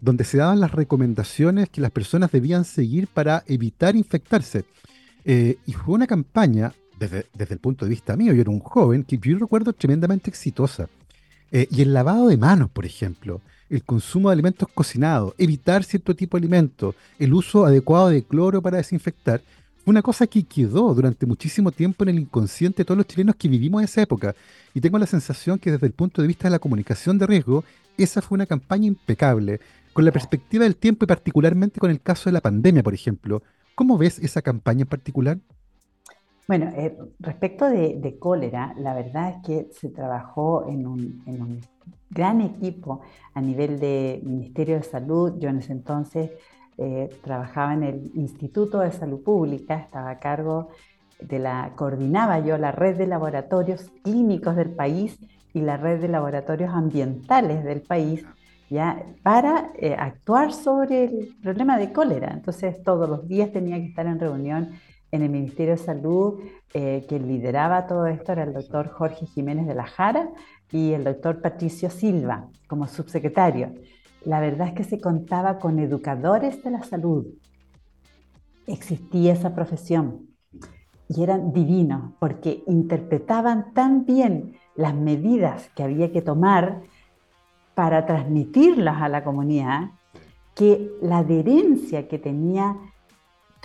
donde 0.00 0.24
se 0.24 0.38
daban 0.38 0.60
las 0.60 0.72
recomendaciones 0.72 1.68
que 1.68 1.80
las 1.80 1.90
personas 1.90 2.30
debían 2.30 2.64
seguir 2.64 3.08
para 3.08 3.42
evitar 3.46 3.96
infectarse. 3.96 4.64
Eh, 5.24 5.58
y 5.66 5.72
fue 5.72 5.94
una 5.94 6.06
campaña, 6.06 6.72
desde, 6.98 7.26
el 7.36 7.58
punto 7.58 7.84
de 7.84 7.90
vista 7.90 8.16
mío, 8.16 8.32
yo 8.32 8.42
era 8.42 8.50
un 8.50 8.60
joven, 8.60 9.02
que 9.02 9.18
yo 9.18 9.38
recuerdo 9.38 9.72
tremendamente 9.72 10.30
exitosa. 10.30 10.88
Eh, 11.56 11.68
y 11.70 11.80
el 11.80 11.94
lavado 11.94 12.28
de 12.28 12.36
manos, 12.36 12.68
por 12.68 12.84
ejemplo, 12.84 13.40
el 13.70 13.82
consumo 13.82 14.28
de 14.28 14.34
alimentos 14.34 14.68
cocinados, 14.74 15.32
evitar 15.38 15.84
cierto 15.84 16.14
tipo 16.14 16.36
de 16.36 16.42
alimentos, 16.42 16.94
el 17.18 17.32
uso 17.32 17.64
adecuado 17.64 18.10
de 18.10 18.22
cloro 18.22 18.60
para 18.60 18.76
desinfectar, 18.76 19.40
una 19.86 20.02
cosa 20.02 20.26
que 20.26 20.42
quedó 20.42 20.92
durante 20.92 21.24
muchísimo 21.24 21.72
tiempo 21.72 22.04
en 22.04 22.10
el 22.10 22.18
inconsciente 22.18 22.82
de 22.82 22.84
todos 22.84 22.98
los 22.98 23.06
chilenos 23.06 23.36
que 23.36 23.48
vivimos 23.48 23.82
esa 23.82 24.02
época. 24.02 24.34
Y 24.74 24.82
tengo 24.82 24.98
la 24.98 25.06
sensación 25.06 25.58
que 25.58 25.72
desde 25.72 25.86
el 25.86 25.94
punto 25.94 26.20
de 26.20 26.28
vista 26.28 26.46
de 26.46 26.50
la 26.50 26.58
comunicación 26.58 27.16
de 27.16 27.26
riesgo, 27.26 27.64
esa 27.96 28.20
fue 28.20 28.36
una 28.36 28.44
campaña 28.44 28.88
impecable. 28.88 29.58
Con 29.94 30.04
la 30.04 30.12
perspectiva 30.12 30.64
del 30.64 30.76
tiempo 30.76 31.06
y 31.06 31.08
particularmente 31.08 31.80
con 31.80 31.90
el 31.90 32.02
caso 32.02 32.28
de 32.28 32.34
la 32.34 32.42
pandemia, 32.42 32.82
por 32.82 32.92
ejemplo, 32.92 33.42
¿cómo 33.74 33.96
ves 33.96 34.18
esa 34.18 34.42
campaña 34.42 34.82
en 34.82 34.88
particular? 34.88 35.38
Bueno, 36.48 36.70
eh, 36.76 36.96
respecto 37.18 37.68
de, 37.68 38.18
cólera, 38.20 38.72
la 38.78 38.94
verdad 38.94 39.30
es 39.30 39.36
que 39.44 39.68
se 39.72 39.88
trabajó 39.88 40.68
en 40.68 40.86
un, 40.86 41.60
gran 42.08 42.40
equipo 42.40 43.00
a 43.34 43.40
nivel 43.40 43.80
de 43.80 44.20
Ministerio 44.22 44.76
de 44.76 44.84
Salud. 44.84 45.38
Yo 45.38 45.48
en 45.48 45.58
ese 45.58 45.72
entonces 45.72 46.30
eh, 46.78 47.10
trabajaba 47.22 47.74
en 47.74 47.82
el 47.82 48.10
Instituto 48.14 48.78
de 48.78 48.92
Salud 48.92 49.22
Pública, 49.24 49.76
estaba 49.76 50.10
a 50.10 50.18
cargo 50.20 50.68
de 51.20 51.40
la, 51.40 51.72
coordinaba 51.74 52.38
yo 52.40 52.58
la 52.58 52.70
red 52.70 52.96
de 52.96 53.06
laboratorios 53.06 53.90
clínicos 54.04 54.54
del 54.54 54.70
país 54.70 55.18
y 55.52 55.62
la 55.62 55.76
red 55.76 56.00
de 56.00 56.08
laboratorios 56.08 56.72
ambientales 56.72 57.64
del 57.64 57.82
país, 57.82 58.24
ya 58.70 59.02
para 59.22 59.72
eh, 59.78 59.96
actuar 59.98 60.52
sobre 60.52 61.04
el 61.04 61.36
problema 61.42 61.76
de 61.76 61.92
cólera. 61.92 62.32
Entonces 62.32 62.82
todos 62.84 63.08
los 63.08 63.26
días 63.26 63.52
tenía 63.52 63.76
que 63.76 63.86
estar 63.86 64.06
en 64.06 64.20
reunión 64.20 64.70
en 65.16 65.22
el 65.22 65.30
Ministerio 65.30 65.72
de 65.72 65.82
Salud, 65.82 66.40
eh, 66.74 67.04
quien 67.08 67.26
lideraba 67.26 67.86
todo 67.86 68.06
esto 68.06 68.32
era 68.32 68.44
el 68.44 68.52
doctor 68.52 68.88
Jorge 68.88 69.26
Jiménez 69.26 69.66
de 69.66 69.74
la 69.74 69.86
Jara 69.86 70.30
y 70.70 70.92
el 70.92 71.04
doctor 71.04 71.40
Patricio 71.40 71.90
Silva 71.90 72.48
como 72.68 72.86
subsecretario. 72.86 73.74
La 74.24 74.40
verdad 74.40 74.68
es 74.68 74.74
que 74.74 74.84
se 74.84 75.00
contaba 75.00 75.58
con 75.58 75.78
educadores 75.78 76.62
de 76.62 76.70
la 76.70 76.82
salud. 76.82 77.26
Existía 78.66 79.32
esa 79.32 79.54
profesión 79.54 80.26
y 81.08 81.22
eran 81.22 81.52
divinos 81.52 82.12
porque 82.18 82.62
interpretaban 82.66 83.72
tan 83.72 84.04
bien 84.04 84.56
las 84.74 84.94
medidas 84.94 85.70
que 85.74 85.82
había 85.82 86.12
que 86.12 86.22
tomar 86.22 86.82
para 87.74 88.06
transmitirlas 88.06 89.00
a 89.00 89.08
la 89.08 89.22
comunidad 89.22 89.90
que 90.54 90.90
la 91.02 91.18
adherencia 91.18 92.08
que 92.08 92.18
tenía 92.18 92.76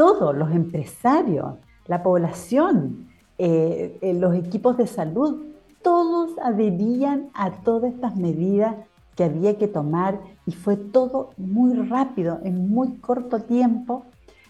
todos 0.02 0.36
los 0.36 0.50
empresarios, 0.50 1.54
la 1.86 2.02
población, 2.02 3.08
eh, 3.38 4.00
eh, 4.02 4.16
los 4.16 4.34
equipos 4.34 4.76
de 4.76 4.88
salud, 4.88 5.44
todos 5.84 6.32
adherían 6.42 7.30
a 7.36 7.52
todas 7.52 7.94
estas 7.94 8.16
medidas 8.16 8.78
que 9.16 9.26
había 9.26 9.60
que 9.60 9.68
tomar 9.68 10.20
y 10.48 10.54
fue 10.54 10.76
todo 10.76 11.34
muy 11.38 11.76
rápido, 11.76 12.40
en 12.44 12.72
muy 12.72 12.98
corto 12.98 13.42
tiempo 13.42 14.06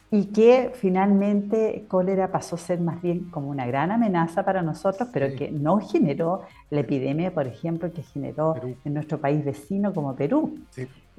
y 0.10 0.28
que 0.28 0.72
finalmente 0.74 1.84
cólera 1.90 2.32
pasó 2.32 2.56
a 2.56 2.60
ser 2.60 2.80
más 2.80 3.02
bien 3.02 3.30
como 3.30 3.50
una 3.50 3.68
gran 3.68 3.92
amenaza 3.92 4.46
para 4.46 4.62
nosotros, 4.62 5.10
pero 5.12 5.36
que 5.36 5.52
no 5.52 5.82
generó 5.82 6.44
la 6.70 6.80
epidemia, 6.80 7.34
por 7.34 7.46
ejemplo, 7.46 7.92
que 7.92 8.04
generó 8.04 8.56
en 8.86 8.94
nuestro 8.94 9.18
país 9.18 9.44
vecino 9.44 9.94
como 9.94 10.16
Perú. 10.16 10.60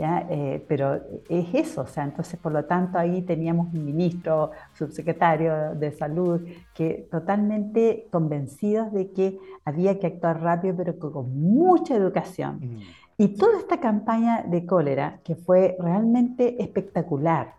¿Ya? 0.03 0.27
Eh, 0.29 0.65
pero 0.67 1.01
es 1.29 1.55
eso, 1.55 1.83
o 1.83 1.87
sea, 1.87 2.03
entonces 2.03 2.39
por 2.41 2.51
lo 2.51 2.65
tanto 2.65 2.99
ahí 2.99 3.23
teníamos 3.23 3.73
un 3.73 3.85
ministro, 3.85 4.51
subsecretario 4.75 5.77
de 5.77 5.93
salud, 5.93 6.41
que 6.75 7.07
totalmente 7.09 8.09
convencidos 8.11 8.93
de 8.93 9.13
que 9.13 9.39
había 9.65 10.01
que 10.01 10.09
actuar 10.09 10.43
rápido, 10.43 10.75
pero 10.77 10.99
con 10.99 11.41
mucha 11.41 11.95
educación. 11.95 12.59
Mm. 12.61 12.79
Y 13.19 13.29
toda 13.29 13.61
esta 13.61 13.79
campaña 13.79 14.43
de 14.43 14.67
cólera, 14.67 15.21
que 15.23 15.37
fue 15.37 15.77
realmente 15.79 16.61
espectacular, 16.61 17.55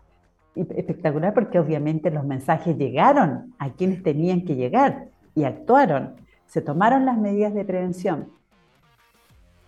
espectacular 0.54 1.32
porque 1.32 1.58
obviamente 1.58 2.10
los 2.10 2.26
mensajes 2.26 2.76
llegaron 2.76 3.54
a 3.58 3.70
quienes 3.70 4.02
tenían 4.02 4.44
que 4.44 4.54
llegar 4.54 5.06
y 5.34 5.44
actuaron, 5.44 6.16
se 6.44 6.60
tomaron 6.60 7.06
las 7.06 7.16
medidas 7.16 7.54
de 7.54 7.64
prevención. 7.64 8.28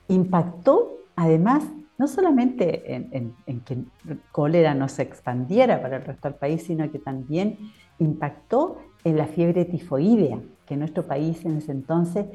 Impactó 0.08 0.92
además 1.16 1.64
no 1.98 2.06
solamente 2.08 2.94
en, 2.94 3.34
en, 3.46 3.60
que 3.60 3.78
cólera 4.32 4.74
no 4.74 4.88
se 4.88 5.02
expandiera 5.02 5.80
para 5.80 5.96
el 5.96 6.04
resto 6.04 6.28
del 6.28 6.38
país, 6.38 6.62
sino 6.62 6.90
que 6.90 6.98
también 6.98 7.58
impactó 7.98 8.78
en 9.04 9.16
la 9.16 9.26
fiebre 9.26 9.64
tifoidea, 9.64 10.38
que 10.66 10.74
en 10.74 10.80
nuestro 10.80 11.06
país 11.06 11.44
en 11.44 11.56
ese 11.56 11.72
entonces 11.72 12.26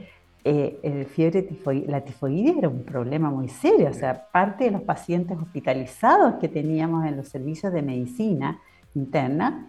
eh, 0.43 0.79
el 0.81 1.05
fiebre 1.05 1.47
la 1.87 2.01
tifoidea 2.01 2.55
era 2.57 2.69
un 2.69 2.83
problema 2.83 3.29
muy 3.29 3.47
serio, 3.47 3.89
o 3.89 3.93
sea, 3.93 4.27
parte 4.31 4.63
de 4.63 4.71
los 4.71 4.81
pacientes 4.81 5.37
hospitalizados 5.37 6.35
que 6.35 6.47
teníamos 6.47 7.05
en 7.05 7.17
los 7.17 7.27
servicios 7.27 7.71
de 7.71 7.83
medicina 7.83 8.59
interna 8.95 9.67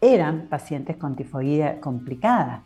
eran 0.00 0.48
pacientes 0.48 0.96
con 0.96 1.16
tifoidea 1.16 1.80
complicada. 1.80 2.64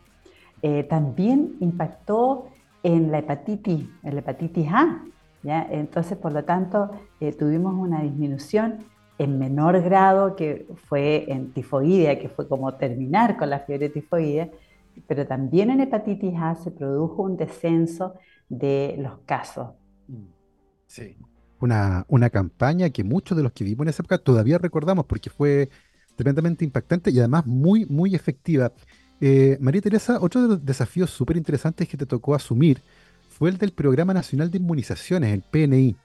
Eh, 0.61 0.83
también 0.83 1.55
impactó 1.59 2.47
en 2.83 3.11
la 3.11 3.19
hepatitis, 3.19 3.85
en 4.03 4.13
la 4.13 4.19
hepatitis 4.19 4.67
A, 4.71 5.03
entonces 5.43 6.17
por 6.17 6.33
lo 6.33 6.43
tanto 6.43 6.91
eh, 7.19 7.31
tuvimos 7.33 7.73
una 7.75 8.01
disminución 8.01 8.85
en 9.17 9.39
menor 9.39 9.81
grado 9.81 10.35
que 10.35 10.67
fue 10.87 11.25
en 11.31 11.51
tifoidea, 11.51 12.19
que 12.19 12.29
fue 12.29 12.47
como 12.47 12.73
terminar 12.75 13.37
con 13.37 13.49
la 13.49 13.59
fiebre 13.59 13.89
tifoidea, 13.89 14.49
pero 15.07 15.25
también 15.25 15.69
en 15.69 15.81
hepatitis 15.81 16.33
A 16.37 16.55
se 16.55 16.71
produjo 16.71 17.23
un 17.23 17.37
descenso 17.37 18.13
de 18.49 18.95
los 18.99 19.19
casos. 19.25 19.69
Sí. 20.87 21.17
Una, 21.59 22.05
una 22.07 22.29
campaña 22.29 22.89
que 22.91 23.03
muchos 23.03 23.35
de 23.35 23.43
los 23.43 23.51
que 23.51 23.63
vivimos 23.63 23.85
en 23.85 23.89
esa 23.89 24.03
época 24.03 24.19
todavía 24.19 24.59
recordamos 24.59 25.05
porque 25.05 25.31
fue 25.31 25.69
tremendamente 26.15 26.65
impactante 26.65 27.09
y 27.11 27.19
además 27.19 27.45
muy, 27.45 27.85
muy 27.85 28.13
efectiva. 28.13 28.73
Eh, 29.19 29.57
María 29.59 29.81
Teresa, 29.81 30.19
otro 30.21 30.41
de 30.41 30.47
los 30.49 30.65
desafíos 30.65 31.09
súper 31.09 31.37
interesantes 31.37 31.87
que 31.87 31.97
te 31.97 32.05
tocó 32.05 32.35
asumir 32.35 32.83
fue 33.37 33.51
el 33.51 33.59
del 33.59 33.71
Programa 33.71 34.15
Nacional 34.15 34.49
de 34.49 34.57
Inmunizaciones, 34.57 35.31
el 35.31 35.43
PNI, 35.43 35.95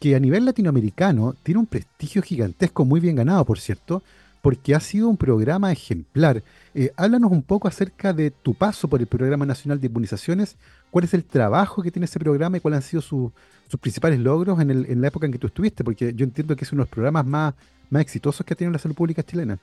que 0.00 0.16
a 0.16 0.18
nivel 0.18 0.46
latinoamericano 0.46 1.34
tiene 1.42 1.60
un 1.60 1.66
prestigio 1.66 2.22
gigantesco, 2.22 2.86
muy 2.86 3.00
bien 3.00 3.16
ganado, 3.16 3.44
por 3.44 3.58
cierto, 3.58 4.02
porque 4.40 4.74
ha 4.74 4.80
sido 4.80 5.10
un 5.10 5.18
programa 5.18 5.70
ejemplar. 5.72 6.42
Eh, 6.74 6.90
háblanos 6.96 7.32
un 7.32 7.42
poco 7.42 7.68
acerca 7.68 8.14
de 8.14 8.30
tu 8.30 8.54
paso 8.54 8.88
por 8.88 9.00
el 9.00 9.06
Programa 9.06 9.44
Nacional 9.44 9.78
de 9.78 9.88
Inmunizaciones, 9.88 10.56
cuál 10.90 11.04
es 11.04 11.12
el 11.12 11.22
trabajo 11.22 11.82
que 11.82 11.90
tiene 11.90 12.06
ese 12.06 12.18
programa 12.18 12.56
y 12.56 12.60
cuáles 12.60 12.78
han 12.78 12.82
sido 12.82 13.02
sus 13.02 13.30
principales 13.78 14.18
logros 14.18 14.58
en, 14.58 15.00
la 15.02 15.08
época 15.08 15.26
en 15.26 15.32
que 15.32 15.38
tú 15.38 15.48
estuviste, 15.48 15.84
porque 15.84 16.14
yo 16.14 16.24
entiendo 16.24 16.56
que 16.56 16.64
es 16.64 16.72
uno 16.72 16.80
de 16.80 16.84
los 16.84 16.94
programas 16.94 17.26
más, 17.26 17.54
más 17.90 18.00
exitosos 18.00 18.46
que 18.46 18.54
ha 18.54 18.56
tenido 18.56 18.72
la 18.72 18.78
salud 18.78 18.94
pública 18.94 19.22
chilena. 19.22 19.58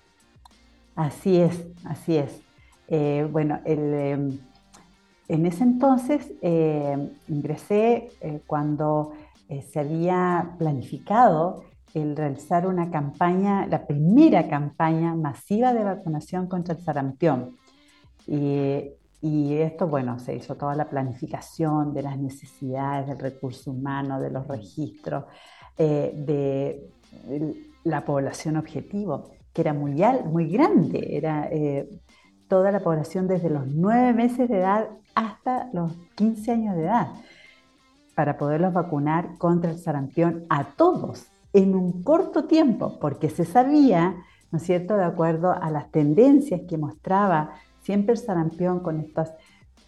Así 0.96 1.38
es, 1.38 1.66
así 1.84 2.18
es. 2.18 2.42
Eh, 2.88 3.28
bueno, 3.32 3.60
em, 3.66 4.38
en 5.28 5.46
ese 5.46 5.64
entonces 5.64 6.32
eh, 6.42 7.10
ingresé 7.28 8.10
cuando 8.48 9.14
se 9.72 9.80
había 9.80 10.56
planificado 10.58 11.64
el 11.94 12.16
realizar 12.16 12.68
una 12.68 12.92
campaña, 12.92 13.66
la 13.68 13.86
primera 13.86 14.48
campaña 14.48 15.16
masiva 15.16 15.74
de 15.74 15.84
vacunación 15.84 16.48
contra 16.48 16.76
el 16.76 16.82
sarampión. 16.82 17.56
Y, 18.26 19.54
esto, 19.54 19.88
bueno, 19.88 20.20
se 20.20 20.36
hizo 20.36 20.56
toda 20.56 20.76
la 20.76 20.90
planificación 20.90 21.94
de 21.94 22.04
las 22.04 22.18
necesidades 22.18 23.08
del 23.08 23.20
recurso 23.20 23.72
humano, 23.72 24.22
de 24.22 24.30
los 24.30 24.48
registros, 24.48 25.26
eh, 25.78 26.14
de, 26.16 26.90
la 27.84 28.06
población 28.06 28.58
objetivo, 28.58 29.32
que 29.54 29.62
era 29.62 29.74
muy, 29.74 29.96
muy 30.32 30.48
grande, 30.50 31.18
era 31.18 31.48
eh, 31.52 31.90
toda 32.48 32.72
la 32.72 32.80
población 32.80 33.28
desde 33.28 33.50
los 33.50 33.68
nueve 33.68 34.14
meses 34.14 34.50
de 34.50 34.60
edad 34.60 34.88
hasta 35.16 35.70
los 35.74 35.94
15 36.16 36.52
años 36.52 36.76
de 36.76 36.84
edad, 36.84 37.08
para 38.16 38.38
poderlos 38.38 38.74
vacunar 38.74 39.38
contra 39.38 39.72
el 39.72 39.78
sarampión 39.78 40.46
a 40.50 40.64
todos 40.64 41.28
en 41.54 41.76
un 41.76 42.04
corto 42.04 42.46
tiempo, 42.46 42.98
porque 43.00 43.30
se 43.30 43.46
sabía, 43.46 44.16
¿no 44.52 44.58
es 44.58 44.64
cierto?, 44.64 44.96
de 44.98 45.06
acuerdo 45.06 45.52
a 45.52 45.70
las 45.70 45.92
tendencias 45.92 46.62
que 46.68 46.78
mostraba 46.78 47.52
siempre 47.82 48.14
el 48.14 48.20
sarampión 48.20 48.80
con 48.80 49.00
estos 49.00 49.30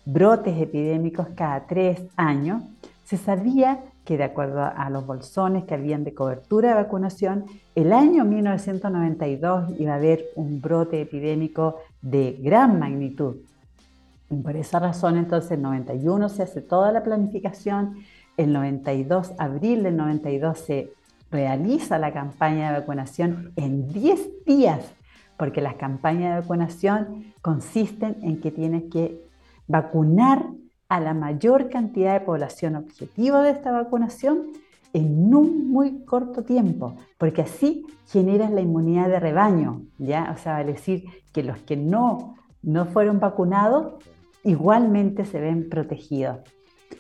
brotes 0.06 0.60
epidémicos 0.60 1.28
cada 1.36 1.68
tres 1.68 2.02
años, 2.16 2.64
se 3.04 3.18
sabía 3.18 3.82
que 4.06 4.18
de 4.18 4.24
acuerdo 4.24 4.64
a 4.64 4.90
los 4.90 5.06
bolsones 5.06 5.66
que 5.66 5.76
habían 5.76 6.04
de 6.04 6.16
cobertura 6.16 6.70
de 6.70 6.76
vacunación, 6.76 7.46
el 7.76 7.94
año 7.94 8.26
1992 8.26 9.80
iba 9.80 9.94
a 9.94 9.98
haber 9.98 10.26
un 10.36 10.62
brote 10.62 11.02
epidémico 11.02 11.78
de 12.02 12.38
gran 12.42 12.80
magnitud. 12.80 13.38
Por 14.44 14.56
esa 14.56 14.80
razón, 14.80 15.18
entonces, 15.18 15.52
en 15.52 15.64
91 15.64 16.30
se 16.30 16.44
hace 16.44 16.62
toda 16.62 16.92
la 16.92 17.04
planificación, 17.04 17.98
el 18.38 18.54
92, 18.54 19.34
abril 19.38 19.84
del 19.84 19.98
92 19.98 20.58
se 20.60 20.94
realiza 21.32 21.98
la 21.98 22.14
campaña 22.14 22.72
de 22.72 22.80
vacunación 22.80 23.52
en 23.56 23.88
10 23.88 24.46
días, 24.46 24.94
porque 25.38 25.62
las 25.62 25.76
campañas 25.76 26.36
de 26.36 26.42
vacunación 26.42 27.34
consisten 27.42 28.18
en 28.22 28.40
que 28.40 28.52
tienes 28.52 28.84
que 28.92 29.22
vacunar 29.68 30.46
a 30.90 31.00
la 31.00 31.14
mayor 31.14 31.70
cantidad 31.70 32.14
de 32.14 32.26
población 32.26 32.76
objetivo 32.76 33.40
de 33.40 33.52
esta 33.52 33.72
vacunación 33.72 34.48
en 34.94 35.34
un 35.34 35.70
muy 35.72 36.04
corto 36.06 36.44
tiempo, 36.44 36.96
porque 37.18 37.42
así 37.42 37.86
generas 38.08 38.52
la 38.52 38.62
inmunidad 38.62 39.08
de 39.10 39.20
rebaño, 39.20 39.84
¿ya? 39.98 40.34
O 40.36 40.40
sea, 40.42 40.58
a 40.58 40.64
decir 40.64 41.06
que 41.32 41.44
los 41.44 41.58
que 41.60 41.78
no, 41.78 42.36
no 42.62 42.86
fueron 42.86 43.20
vacunados 43.20 43.94
igualmente 44.44 45.26
se 45.26 45.40
ven 45.40 45.70
protegidos. 45.70 46.40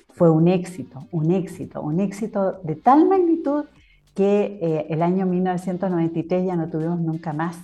Fue 0.10 0.30
un 0.30 0.48
éxito, 0.48 1.08
un 1.12 1.32
éxito, 1.32 1.82
un 1.82 2.00
éxito 2.00 2.60
de 2.64 2.76
tal 2.76 3.08
magnitud 3.08 3.66
que 4.14 4.60
eh, 4.62 4.88
el 4.90 5.02
año 5.02 5.26
1993 5.26 6.46
ya 6.46 6.56
no 6.56 6.70
tuvimos 6.70 7.00
nunca 7.00 7.32
más 7.32 7.58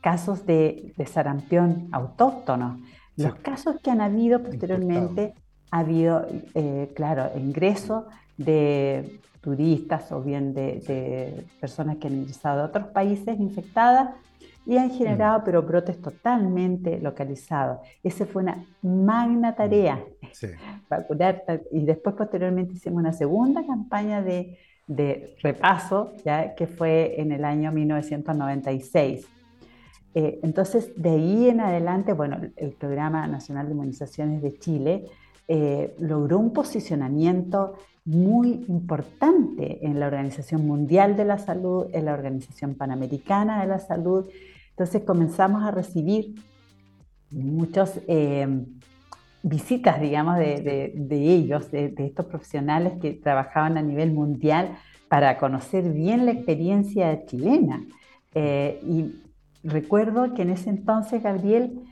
casos 0.00 0.46
de, 0.46 0.94
sarampión 1.06 1.88
autóctono. 1.92 2.80
Los 3.16 3.34
casos 3.34 3.76
que 3.82 3.90
han 3.90 4.00
habido 4.00 4.42
posteriormente 4.42 5.34
ha 5.70 5.80
habido, 5.80 6.26
eh, 6.54 6.90
claro, 6.96 7.30
ingreso 7.36 8.06
de 8.38 9.20
turistas 9.40 10.12
o 10.12 10.22
bien 10.22 10.54
de, 10.54 11.44
personas 11.60 11.96
que 11.96 12.08
han 12.08 12.14
ingresado 12.14 12.58
de 12.58 12.64
otros 12.64 12.86
países 12.88 13.38
infectadas 13.40 14.10
y 14.66 14.76
han 14.76 14.90
generado, 14.90 15.40
mm. 15.40 15.42
pero 15.44 15.62
brotes 15.62 16.00
totalmente 16.00 17.00
localizados. 17.00 17.80
Esa 18.02 18.26
fue 18.26 18.42
una 18.42 18.64
magna 18.82 19.54
tarea, 19.54 20.04
sí. 20.32 20.48
vacunar. 20.90 21.42
Y 21.72 21.84
después, 21.84 22.14
posteriormente, 22.14 22.74
hicimos 22.74 23.00
una 23.00 23.12
segunda 23.12 23.66
campaña 23.66 24.22
de, 24.22 24.58
de 24.86 25.36
repaso, 25.42 26.12
¿ya? 26.24 26.54
que 26.54 26.66
fue 26.66 27.20
en 27.20 27.32
el 27.32 27.44
año 27.44 27.72
1996. 27.72 29.26
Eh, 30.14 30.40
entonces, 30.42 30.92
de 30.96 31.10
ahí 31.10 31.48
en 31.48 31.60
adelante, 31.60 32.12
bueno, 32.12 32.38
el 32.56 32.72
Programa 32.72 33.26
Nacional 33.28 33.66
de 33.66 33.72
Inmunizaciones 33.72 34.42
de 34.42 34.58
Chile 34.58 35.04
eh, 35.46 35.94
logró 35.98 36.38
un 36.38 36.52
posicionamiento 36.52 37.74
muy 38.04 38.64
importante 38.68 39.84
en 39.86 40.00
la 40.00 40.06
Organización 40.06 40.66
Mundial 40.66 41.16
de 41.16 41.24
la 41.24 41.38
Salud, 41.38 41.86
en 41.92 42.06
la 42.06 42.14
Organización 42.14 42.74
Panamericana 42.74 43.60
de 43.60 43.66
la 43.66 43.78
Salud. 43.78 44.28
Entonces 44.70 45.02
comenzamos 45.04 45.62
a 45.62 45.70
recibir 45.70 46.34
muchas 47.30 48.00
eh, 48.08 48.48
visitas, 49.42 50.00
digamos, 50.00 50.38
de, 50.38 50.92
ellos, 51.10 51.70
de, 51.70 51.94
estos 51.98 52.26
profesionales 52.26 52.94
que 53.00 53.12
trabajaban 53.12 53.78
a 53.78 53.82
nivel 53.82 54.12
mundial 54.12 54.76
para 55.08 55.38
conocer 55.38 55.92
bien 55.92 56.26
la 56.26 56.32
experiencia 56.32 57.24
chilena. 57.26 57.84
y 58.34 59.14
recuerdo 59.62 60.34
que 60.34 60.42
en 60.42 60.50
ese 60.50 60.70
entonces, 60.70 61.22
Gabriel, 61.22 61.82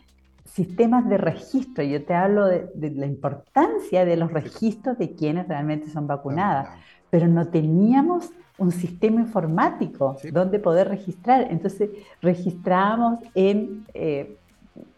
sistemas 0.53 1.09
de 1.09 1.19
registro, 1.19 1.85
yo 1.85 2.05
te 2.05 2.15
hablo 2.15 2.47
de, 2.47 2.71
la 2.95 3.07
importancia 3.07 4.05
de 4.05 4.17
los 4.17 4.33
registros 4.33 4.99
de 4.99 5.15
quienes 5.15 5.49
realmente 5.49 5.89
son 5.89 6.07
vacunadas, 6.07 6.69
pero 7.11 7.27
no 7.27 7.49
teníamos 7.49 8.31
un 8.59 8.73
sistema 8.73 9.21
informático 9.21 10.17
donde 10.33 10.59
poder 10.59 10.89
registrar. 10.89 11.47
Entonces 11.51 11.91
registrábamos 12.21 13.21
en, 13.35 13.87
eh, 13.95 14.37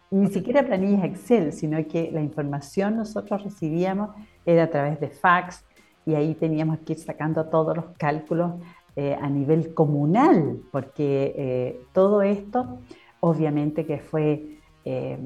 ni 0.09 0.27
siquiera 0.27 0.65
planillas 0.65 1.03
Excel, 1.03 1.53
sino 1.53 1.77
que 1.87 2.11
la 2.11 2.21
información 2.21 2.97
nosotros 2.97 3.43
recibíamos 3.43 4.09
era 4.45 4.63
a 4.63 4.69
través 4.69 4.99
de 4.99 5.09
fax 5.09 5.63
y 6.05 6.15
ahí 6.15 6.33
teníamos 6.33 6.79
que 6.79 6.93
ir 6.93 6.99
sacando 6.99 7.45
todos 7.45 7.75
los 7.75 7.85
cálculos 7.97 8.53
eh, 8.95 9.15
a 9.21 9.29
nivel 9.29 9.73
comunal, 9.73 10.59
porque 10.71 11.33
eh, 11.37 11.81
todo 11.93 12.23
esto 12.23 12.79
obviamente 13.21 13.85
que 13.85 13.99
fue 13.99 14.57
eh, 14.85 15.19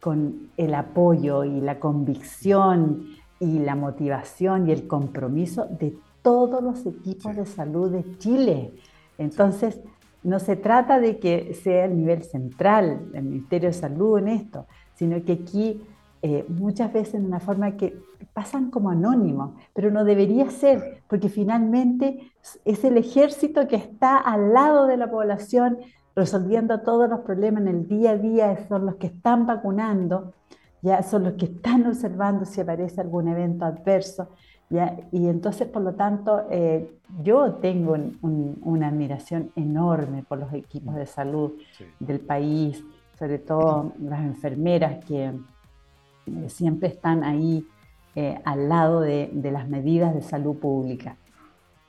con 0.00 0.50
el 0.56 0.74
apoyo 0.74 1.44
y 1.44 1.60
la 1.60 1.80
convicción 1.80 3.06
y 3.40 3.58
la 3.58 3.74
motivación 3.74 4.68
y 4.68 4.72
el 4.72 4.86
compromiso 4.86 5.66
de 5.66 5.96
todos 6.22 6.62
los 6.62 6.86
equipos 6.86 7.36
de 7.36 7.46
salud 7.46 7.90
de 7.90 8.18
Chile. 8.18 8.72
Entonces, 9.18 9.80
no 10.22 10.40
se 10.40 10.56
trata 10.56 10.98
de 10.98 11.18
que 11.18 11.54
sea 11.54 11.84
el 11.84 11.96
nivel 11.96 12.24
central, 12.24 13.10
el 13.14 13.22
Ministerio 13.22 13.68
de 13.68 13.74
Salud 13.74 14.18
en 14.18 14.28
esto, 14.28 14.66
sino 14.94 15.22
que 15.22 15.32
aquí 15.32 15.82
eh, 16.22 16.44
muchas 16.48 16.92
veces 16.92 17.14
en 17.14 17.26
una 17.26 17.38
forma 17.38 17.76
que 17.76 17.96
pasan 18.32 18.70
como 18.70 18.90
anónimos, 18.90 19.52
pero 19.72 19.90
no 19.90 20.04
debería 20.04 20.50
ser, 20.50 21.02
porque 21.08 21.28
finalmente 21.28 22.32
es 22.64 22.84
el 22.84 22.96
ejército 22.96 23.68
que 23.68 23.76
está 23.76 24.16
al 24.16 24.52
lado 24.52 24.86
de 24.86 24.96
la 24.96 25.10
población 25.10 25.78
resolviendo 26.16 26.80
todos 26.80 27.10
los 27.10 27.20
problemas 27.20 27.60
en 27.62 27.68
el 27.68 27.86
día 27.86 28.12
a 28.12 28.16
día, 28.16 28.66
son 28.68 28.86
los 28.86 28.96
que 28.96 29.08
están 29.08 29.46
vacunando, 29.46 30.32
ya 30.80 31.02
son 31.02 31.24
los 31.24 31.34
que 31.34 31.44
están 31.44 31.86
observando 31.86 32.46
si 32.46 32.62
aparece 32.62 33.02
algún 33.02 33.28
evento 33.28 33.66
adverso. 33.66 34.30
¿ya? 34.70 34.96
Y 35.12 35.28
entonces, 35.28 35.68
por 35.68 35.82
lo 35.82 35.94
tanto, 35.94 36.46
eh, 36.50 36.90
yo 37.22 37.56
tengo 37.56 37.96
una 38.22 38.88
admiración 38.88 39.52
enorme 39.56 40.24
por 40.26 40.38
los 40.38 40.52
equipos 40.54 40.94
de 40.94 41.04
salud 41.04 41.52
del 42.00 42.20
país, 42.20 42.82
sobre 43.18 43.38
todo 43.38 43.92
las 44.00 44.20
enfermeras 44.20 45.04
que 45.04 45.26
eh, 45.26 46.48
siempre 46.48 46.88
están 46.88 47.24
ahí 47.24 47.66
eh, 48.14 48.40
al 48.46 48.70
lado 48.70 49.02
de, 49.02 49.30
las 49.52 49.68
medidas 49.68 50.14
de 50.14 50.22
salud 50.22 50.56
pública. 50.56 51.16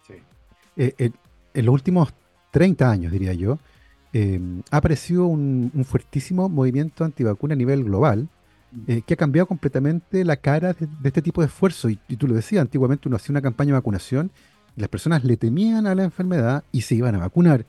Sí. 0.06 0.16
En 0.98 1.66
los 1.66 1.74
últimos 1.74 2.14
30 2.52 2.90
años, 2.90 3.12
diría 3.14 3.34
yo, 3.34 3.58
ha 4.72 4.78
aparecido 4.78 5.28
un, 5.28 5.72
fuertísimo 5.86 6.50
movimiento 6.50 7.04
antivacuna 7.04 7.54
a 7.54 7.58
nivel 7.58 7.84
global 7.84 8.28
que 9.06 9.14
ha 9.14 9.18
cambiado 9.18 9.48
completamente 9.48 10.24
la 10.26 10.38
cara 10.38 10.74
de, 10.74 10.88
este 11.04 11.22
tipo 11.22 11.42
de 11.42 11.48
esfuerzo. 11.48 11.90
Y, 11.90 12.00
y, 12.08 12.18
tú 12.18 12.28
lo 12.28 12.36
decías, 12.36 12.62
antiguamente 12.62 13.08
uno 13.08 13.16
hacía 13.16 13.34
una 13.34 13.42
campaña 13.42 13.70
de 13.70 13.80
vacunación 13.80 14.32
y 14.76 14.82
las 14.82 14.90
personas 14.90 15.24
le 15.24 15.38
temían 15.38 15.88
a 15.88 15.96
la 15.96 16.04
enfermedad 16.04 16.64
y 16.72 16.82
se 16.82 16.96
iban 16.96 17.16
a 17.16 17.20
vacunar. 17.20 17.66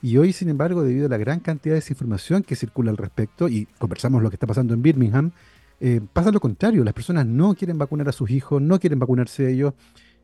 Y 0.00 0.16
hoy, 0.16 0.32
sin 0.32 0.48
embargo, 0.48 0.82
debido 0.82 1.06
a 1.06 1.08
la 1.08 1.16
gran 1.16 1.40
cantidad 1.40 1.74
de 1.74 1.80
desinformación 1.80 2.42
que 2.42 2.54
circula 2.54 2.90
al 2.90 2.96
respecto, 2.96 3.48
y 3.48 3.66
conversamos 3.78 4.22
lo 4.22 4.30
que 4.30 4.36
está 4.36 4.46
pasando 4.46 4.74
en 4.74 4.82
Birmingham, 4.82 5.32
eh, 5.80 6.00
pasa 6.12 6.30
lo 6.30 6.40
contrario, 6.40 6.84
las 6.84 6.94
personas 6.94 7.26
no 7.26 7.54
quieren 7.54 7.78
vacunar 7.78 8.08
a 8.08 8.12
sus 8.12 8.30
hijos, 8.30 8.62
no 8.62 8.78
quieren 8.78 8.98
vacunarse 8.98 9.50
ellos, 9.50 9.74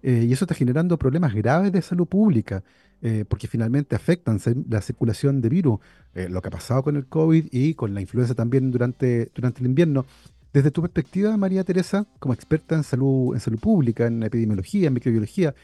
eh, 0.02 0.26
y 0.28 0.32
eso 0.32 0.44
está 0.44 0.54
generando 0.54 0.96
problemas 0.96 1.34
graves 1.34 1.72
de 1.72 1.82
salud 1.82 2.06
pública, 2.06 2.62
eh, 3.04 3.24
porque 3.28 3.46
finalmente 3.46 3.94
afectan 3.94 4.40
la 4.68 4.80
circulación 4.80 5.40
de 5.40 5.48
virus, 5.48 5.78
lo 6.14 6.42
que 6.42 6.48
ha 6.48 6.50
pasado 6.50 6.82
con 6.82 6.96
el 6.96 7.06
COVID 7.06 7.48
y 7.50 7.74
con 7.74 7.92
la 7.92 8.00
influenza 8.00 8.34
también 8.34 8.70
durante, 8.70 9.30
durante 9.34 9.60
el 9.60 9.66
invierno. 9.66 10.06
Desde 10.52 10.70
tu 10.70 10.80
perspectiva, 10.80 11.36
María 11.36 11.64
Teresa, 11.64 12.06
como 12.18 12.34
experta 12.34 12.76
en 12.76 12.84
salud, 12.84 13.34
en 13.34 13.40
salud 13.40 13.58
pública, 13.58 14.06
en 14.06 14.22
epidemiología, 14.22 14.86
en 14.86 14.94
microbiología, 14.94 15.54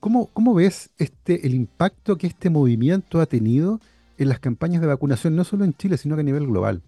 ¿cómo, 0.00 0.26
¿cómo 0.32 0.54
ves 0.54 0.90
este, 0.98 1.46
el 1.46 1.54
impacto 1.54 2.16
que 2.16 2.28
este 2.28 2.50
movimiento 2.50 3.20
ha 3.20 3.26
tenido 3.26 3.80
en 4.18 4.28
las 4.28 4.38
campañas 4.38 4.80
de 4.80 4.86
vacunación, 4.86 5.36
no 5.36 5.44
solo 5.44 5.64
en 5.64 5.74
Chile, 5.74 5.96
sino 5.96 6.14
que 6.14 6.20
a 6.20 6.24
nivel 6.24 6.46
global? 6.46 6.82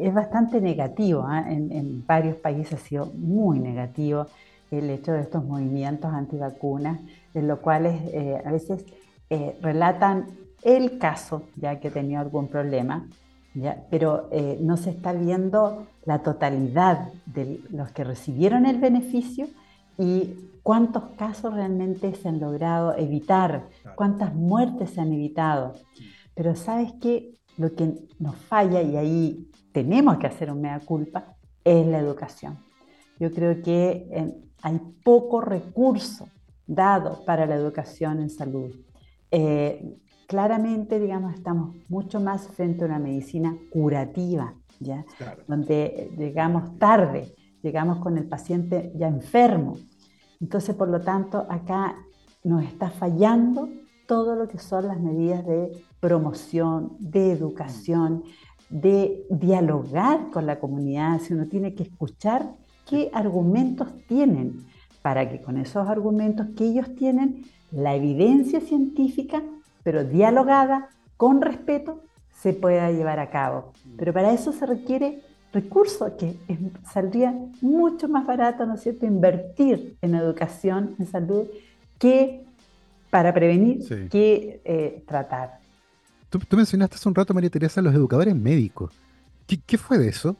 es 0.00 0.14
bastante 0.14 0.60
negativo. 0.60 1.24
¿ah? 1.26 1.44
En, 1.48 2.04
varios 2.06 2.36
países 2.36 2.74
ha 2.74 2.78
sido 2.78 3.06
muy 3.06 3.58
negativo 3.58 4.26
el 4.70 4.90
hecho 4.90 5.12
de 5.12 5.20
estos 5.20 5.44
movimientos 5.44 6.12
antivacunas, 6.12 7.00
en 7.34 7.48
los 7.48 7.60
cuales 7.60 8.00
eh, 8.12 8.40
a 8.44 8.52
veces 8.52 8.84
eh, 9.30 9.58
relatan 9.60 10.26
el 10.62 10.98
caso, 10.98 11.42
ya 11.56 11.80
que 11.80 11.90
tenía 11.90 12.20
algún 12.20 12.48
problema, 12.48 13.06
¿ya? 13.54 13.84
pero 13.90 14.28
eh, 14.32 14.58
no 14.60 14.76
se 14.76 14.90
está 14.90 15.12
viendo 15.12 15.86
la 16.04 16.20
totalidad 16.20 17.12
de 17.26 17.60
los 17.70 17.90
que 17.92 18.04
recibieron 18.04 18.66
el 18.66 18.78
beneficio 18.78 19.48
y 19.96 20.50
cuántos 20.62 21.04
casos 21.16 21.54
realmente 21.54 22.14
se 22.14 22.28
han 22.28 22.40
logrado 22.40 22.96
evitar, 22.96 23.68
cuántas 23.94 24.34
muertes 24.34 24.90
se 24.90 25.00
han 25.00 25.12
evitado. 25.12 25.74
Pero 26.34 26.54
sabes 26.54 26.92
que 27.00 27.38
lo 27.56 27.74
que 27.74 27.94
nos 28.18 28.36
falla, 28.36 28.80
y 28.82 28.96
ahí 28.96 29.50
tenemos 29.72 30.18
que 30.18 30.26
hacer 30.26 30.50
un 30.50 30.60
mea 30.60 30.80
culpa, 30.80 31.36
es 31.64 31.86
la 31.86 31.98
educación. 31.98 32.58
Yo 33.18 33.32
creo 33.32 33.62
que 33.62 34.08
eh, 34.10 34.34
hay 34.62 34.80
poco 35.04 35.40
recurso 35.40 36.28
dado 36.66 37.24
para 37.24 37.46
la 37.46 37.54
educación 37.54 38.20
en 38.20 38.30
salud. 38.30 38.70
Eh, 39.30 39.98
claramente, 40.26 41.00
digamos, 41.00 41.34
estamos 41.34 41.74
mucho 41.88 42.20
más 42.20 42.48
frente 42.48 42.82
a 42.84 42.86
una 42.86 42.98
medicina 42.98 43.56
curativa, 43.70 44.54
¿ya? 44.78 45.04
Donde 45.46 46.12
llegamos 46.16 46.78
tarde, 46.78 47.34
llegamos 47.62 47.98
con 47.98 48.18
el 48.18 48.28
paciente 48.28 48.92
ya 48.94 49.08
enfermo. 49.08 49.76
Entonces, 50.40 50.74
por 50.74 50.88
lo 50.88 51.00
tanto, 51.00 51.46
acá 51.48 51.96
nos 52.44 52.64
está 52.64 52.90
fallando 52.90 53.68
todo 54.06 54.36
lo 54.36 54.48
que 54.48 54.58
son 54.58 54.88
las 54.88 55.00
medidas 55.00 55.44
de 55.46 55.84
promoción, 56.00 56.96
de 56.98 57.32
educación, 57.32 58.24
de 58.70 59.26
dialogar 59.30 60.30
con 60.30 60.46
la 60.46 60.58
comunidad, 60.60 61.20
si 61.20 61.34
uno 61.34 61.46
tiene 61.46 61.74
que 61.74 61.84
escuchar 61.84 62.54
qué 62.88 63.10
argumentos 63.12 63.88
tienen, 64.08 64.64
para 65.02 65.28
que 65.28 65.40
con 65.40 65.58
esos 65.58 65.88
argumentos 65.88 66.46
que 66.56 66.64
ellos 66.64 66.94
tienen, 66.96 67.44
la 67.70 67.94
evidencia 67.94 68.60
científica, 68.60 69.42
pero 69.82 70.04
dialogada, 70.04 70.88
con 71.16 71.40
respeto, 71.42 72.02
se 72.40 72.52
pueda 72.52 72.90
llevar 72.90 73.18
a 73.18 73.30
cabo. 73.30 73.72
Pero 73.96 74.12
para 74.12 74.32
eso 74.32 74.52
se 74.52 74.66
requiere 74.66 75.22
recursos 75.52 76.12
que 76.18 76.36
saldría 76.92 77.34
mucho 77.60 78.08
más 78.08 78.26
barato, 78.26 78.66
¿no 78.66 78.74
es 78.74 78.82
cierto?, 78.82 79.06
invertir 79.06 79.96
en 80.02 80.14
educación, 80.14 80.94
en 80.98 81.06
salud, 81.06 81.46
que 81.98 82.44
para 83.10 83.32
prevenir, 83.32 84.08
que 84.10 84.60
eh, 84.64 85.02
tratar. 85.06 85.58
Tú, 86.28 86.38
mencionaste 86.56 86.96
hace 86.96 87.08
un 87.08 87.14
rato, 87.14 87.32
María 87.32 87.48
Teresa, 87.48 87.80
los 87.80 87.94
educadores 87.94 88.36
médicos. 88.36 88.92
¿Qué, 89.66 89.78
fue 89.78 89.96
de 89.96 90.08
eso? 90.08 90.36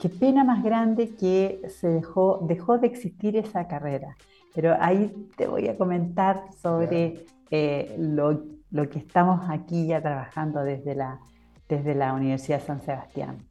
Qué 0.00 0.08
pena 0.08 0.44
más 0.44 0.64
grande 0.64 1.10
que 1.14 1.60
se 1.68 1.88
dejó, 1.88 2.38
dejó 2.48 2.78
de 2.78 2.86
existir 2.86 3.36
esa 3.36 3.68
carrera. 3.68 4.16
Pero 4.54 4.74
ahí 4.80 5.28
te 5.36 5.46
voy 5.46 5.68
a 5.68 5.76
comentar 5.76 6.44
sobre 6.62 7.26
eh, 7.50 7.94
lo, 7.98 8.40
que 8.88 8.98
estamos 8.98 9.42
aquí 9.50 9.88
ya 9.88 10.00
trabajando 10.00 10.62
desde 10.62 10.94
la, 10.94 11.20
desde 11.68 11.94
la 11.94 12.14
Universidad 12.14 12.60
de 12.60 12.66
San 12.66 12.80
Sebastián. 12.80 13.44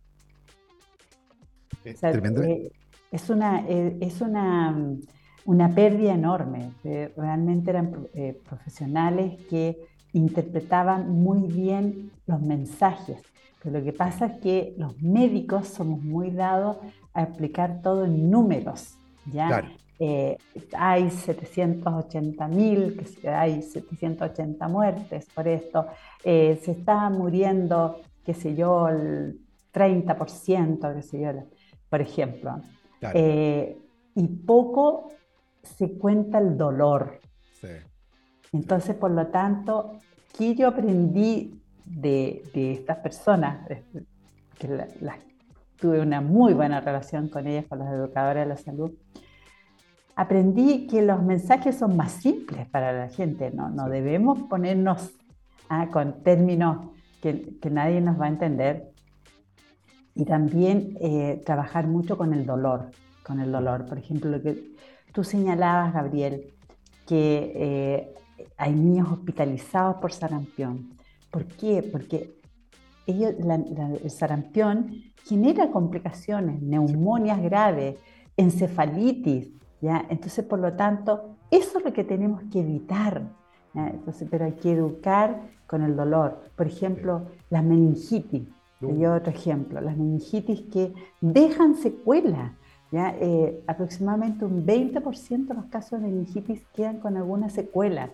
Eh, 1.85 2.71
es 3.11 3.29
una, 3.29 3.63
eh, 3.67 3.97
es 4.01 4.19
una, 4.19 4.75
una 5.45 5.69
pérdida 5.75 6.15
enorme. 6.15 6.71
Realmente 6.83 7.69
eran 7.69 8.07
profesionales 8.43 9.39
que 9.51 9.77
interpretaban 10.13 11.11
muy 11.11 11.47
bien 11.47 12.11
los 12.25 12.41
mensajes. 12.41 13.21
Pero 13.61 13.79
lo 13.79 13.83
que 13.83 13.93
pasa 13.93 14.27
es 14.27 14.37
que 14.39 14.73
los 14.77 15.01
médicos 15.01 15.67
somos 15.67 16.01
muy 16.01 16.31
dados 16.31 16.77
a 17.13 17.23
explicar 17.23 17.81
todo 17.81 18.05
en 18.05 18.31
números. 18.31 18.97
¿ya? 19.31 19.69
Eh, 20.01 20.37
hay 20.77 21.11
780 21.11 22.47
mil, 22.47 23.05
hay 23.27 23.61
780 23.61 24.67
muertes 24.69 25.27
por 25.35 25.45
esto, 25.45 25.87
eh, 26.23 26.57
se 26.63 26.71
está 26.71 27.09
muriendo, 27.09 27.99
qué 28.23 28.33
sé 28.33 28.55
yo, 28.55 28.87
el 28.87 29.41
30%, 29.73 30.95
qué 30.95 31.01
sé 31.01 31.19
yo, 31.19 31.31
por 31.89 31.99
ejemplo. 31.99 32.61
Eh, 33.13 33.77
y 34.15 34.27
poco 34.27 35.11
se 35.63 35.91
cuenta 35.93 36.39
el 36.39 36.57
dolor. 36.57 37.19
Entonces, 38.53 38.95
por 38.95 39.11
lo 39.11 39.27
tanto, 39.27 39.99
¿qué 40.37 40.55
yo 40.55 40.69
aprendí 40.69 41.58
de, 41.89 42.43
estas 42.53 42.97
personas? 42.97 43.67
Que 44.57 44.87
tuve 45.77 46.01
una 46.01 46.21
muy 46.21 46.53
buena 46.53 46.79
relación 46.81 47.29
con 47.29 47.47
ellas, 47.47 47.65
con 47.67 47.79
las 47.79 47.91
educadoras 47.91 48.43
de 48.45 48.49
la 48.49 48.57
salud 48.57 48.91
aprendí 50.19 50.85
que 50.85 51.01
los 51.01 51.23
mensajes 51.23 51.77
son 51.77 51.95
más 51.95 52.11
simples 52.11 52.67
para 52.67 52.91
la 52.91 53.07
gente, 53.07 53.51
no, 53.51 53.69
no 53.69 53.87
debemos 53.87 54.37
ponernos 54.49 55.11
ah, 55.69 55.87
con 55.87 56.23
términos 56.23 56.89
que, 57.21 57.57
que, 57.61 57.69
nadie 57.69 58.01
nos 58.01 58.19
va 58.19 58.25
a 58.25 58.27
entender 58.27 58.91
y 60.15 60.25
también 60.25 60.97
eh, 60.99 61.41
trabajar 61.45 61.87
mucho 61.87 62.17
con 62.17 62.33
el 62.33 62.45
dolor, 62.45 62.91
con 63.23 63.39
el 63.39 63.49
dolor. 63.49 63.85
Por 63.85 63.97
ejemplo, 63.97 64.29
lo 64.29 64.41
que 64.41 64.61
tú 65.13 65.23
señalabas, 65.23 65.93
Gabriel, 65.93 66.53
que 67.07 67.53
eh, 67.55 68.13
hay 68.57 68.73
niños 68.73 69.09
hospitalizados 69.09 70.01
por 70.01 70.11
sarampión. 70.11 70.97
¿Por 71.31 71.45
qué? 71.45 71.83
Porque 71.83 72.35
ellos, 73.05 73.33
el 74.03 74.09
sarampión 74.09 74.91
genera 75.25 75.71
complicaciones, 75.71 76.61
neumonias 76.61 77.41
graves, 77.41 77.95
encefalitis, 78.37 79.49
entonces, 79.81 80.43
por 80.45 80.59
lo 80.59 80.73
tanto, 80.73 81.35
eso 81.51 81.77
es 81.77 81.85
lo 81.85 81.93
que 81.93 82.03
tenemos 82.03 82.41
que 82.51 82.59
evitar. 82.59 83.23
Entonces, 83.73 84.27
pero 84.29 84.45
hay 84.45 84.53
que 84.53 84.73
educar 84.73 85.41
con 85.67 85.83
el 85.83 85.95
dolor. 85.95 86.43
Por 86.55 86.67
ejemplo, 86.67 87.27
las 87.49 87.63
meningitis. 87.63 88.43
Yo 88.81 89.13
otro 89.13 89.31
ejemplo, 89.31 89.81
las 89.81 89.97
meningitis 89.97 90.61
que 90.71 90.93
dejan 91.21 91.75
secuelas. 91.75 92.51
¿ya? 92.91 93.15
Eh, 93.19 93.61
aproximadamente 93.67 94.45
un 94.45 94.65
20% 94.65 95.47
de 95.47 95.53
los 95.53 95.65
casos 95.65 96.01
de 96.01 96.07
meningitis 96.07 96.61
quedan 96.73 96.99
con 96.99 97.17
alguna 97.17 97.49
secuela 97.49 98.09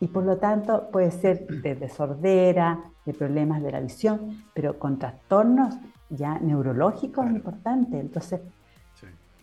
y 0.00 0.08
por 0.08 0.24
lo 0.24 0.36
tanto 0.36 0.90
puede 0.90 1.10
ser 1.10 1.46
de 1.46 1.88
sordera, 1.88 2.80
de 3.04 3.14
problemas 3.14 3.62
de 3.62 3.72
la 3.72 3.80
visión, 3.80 4.44
pero 4.54 4.78
con 4.78 4.98
trastornos 4.98 5.74
ya 6.10 6.38
neurológicos 6.38 7.26
es 7.26 7.32
importante. 7.32 7.98
Entonces, 7.98 8.40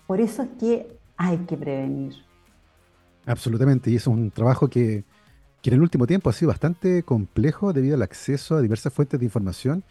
por 0.05 0.21
eso 0.21 0.43
es 0.43 0.49
que 0.59 0.97
hay 1.17 1.37
que 1.39 1.57
prevenir. 1.57 2.13
Absolutamente, 3.25 3.89
y 3.89 3.95
es 3.95 4.05
un 4.05 4.31
trabajo 4.31 4.69
que, 4.69 5.03
en 5.63 5.73
el 5.73 5.81
último 5.81 6.05
tiempo 6.05 6.29
ha 6.29 6.33
sido 6.33 6.49
bastante 6.49 7.03
complejo 7.03 7.71
debido 7.71 7.95
al 7.95 8.01
acceso 8.01 8.57
a 8.57 8.61
diversas 8.61 8.91
fuentes 8.93 9.19
de 9.19 9.25
información, 9.25 9.83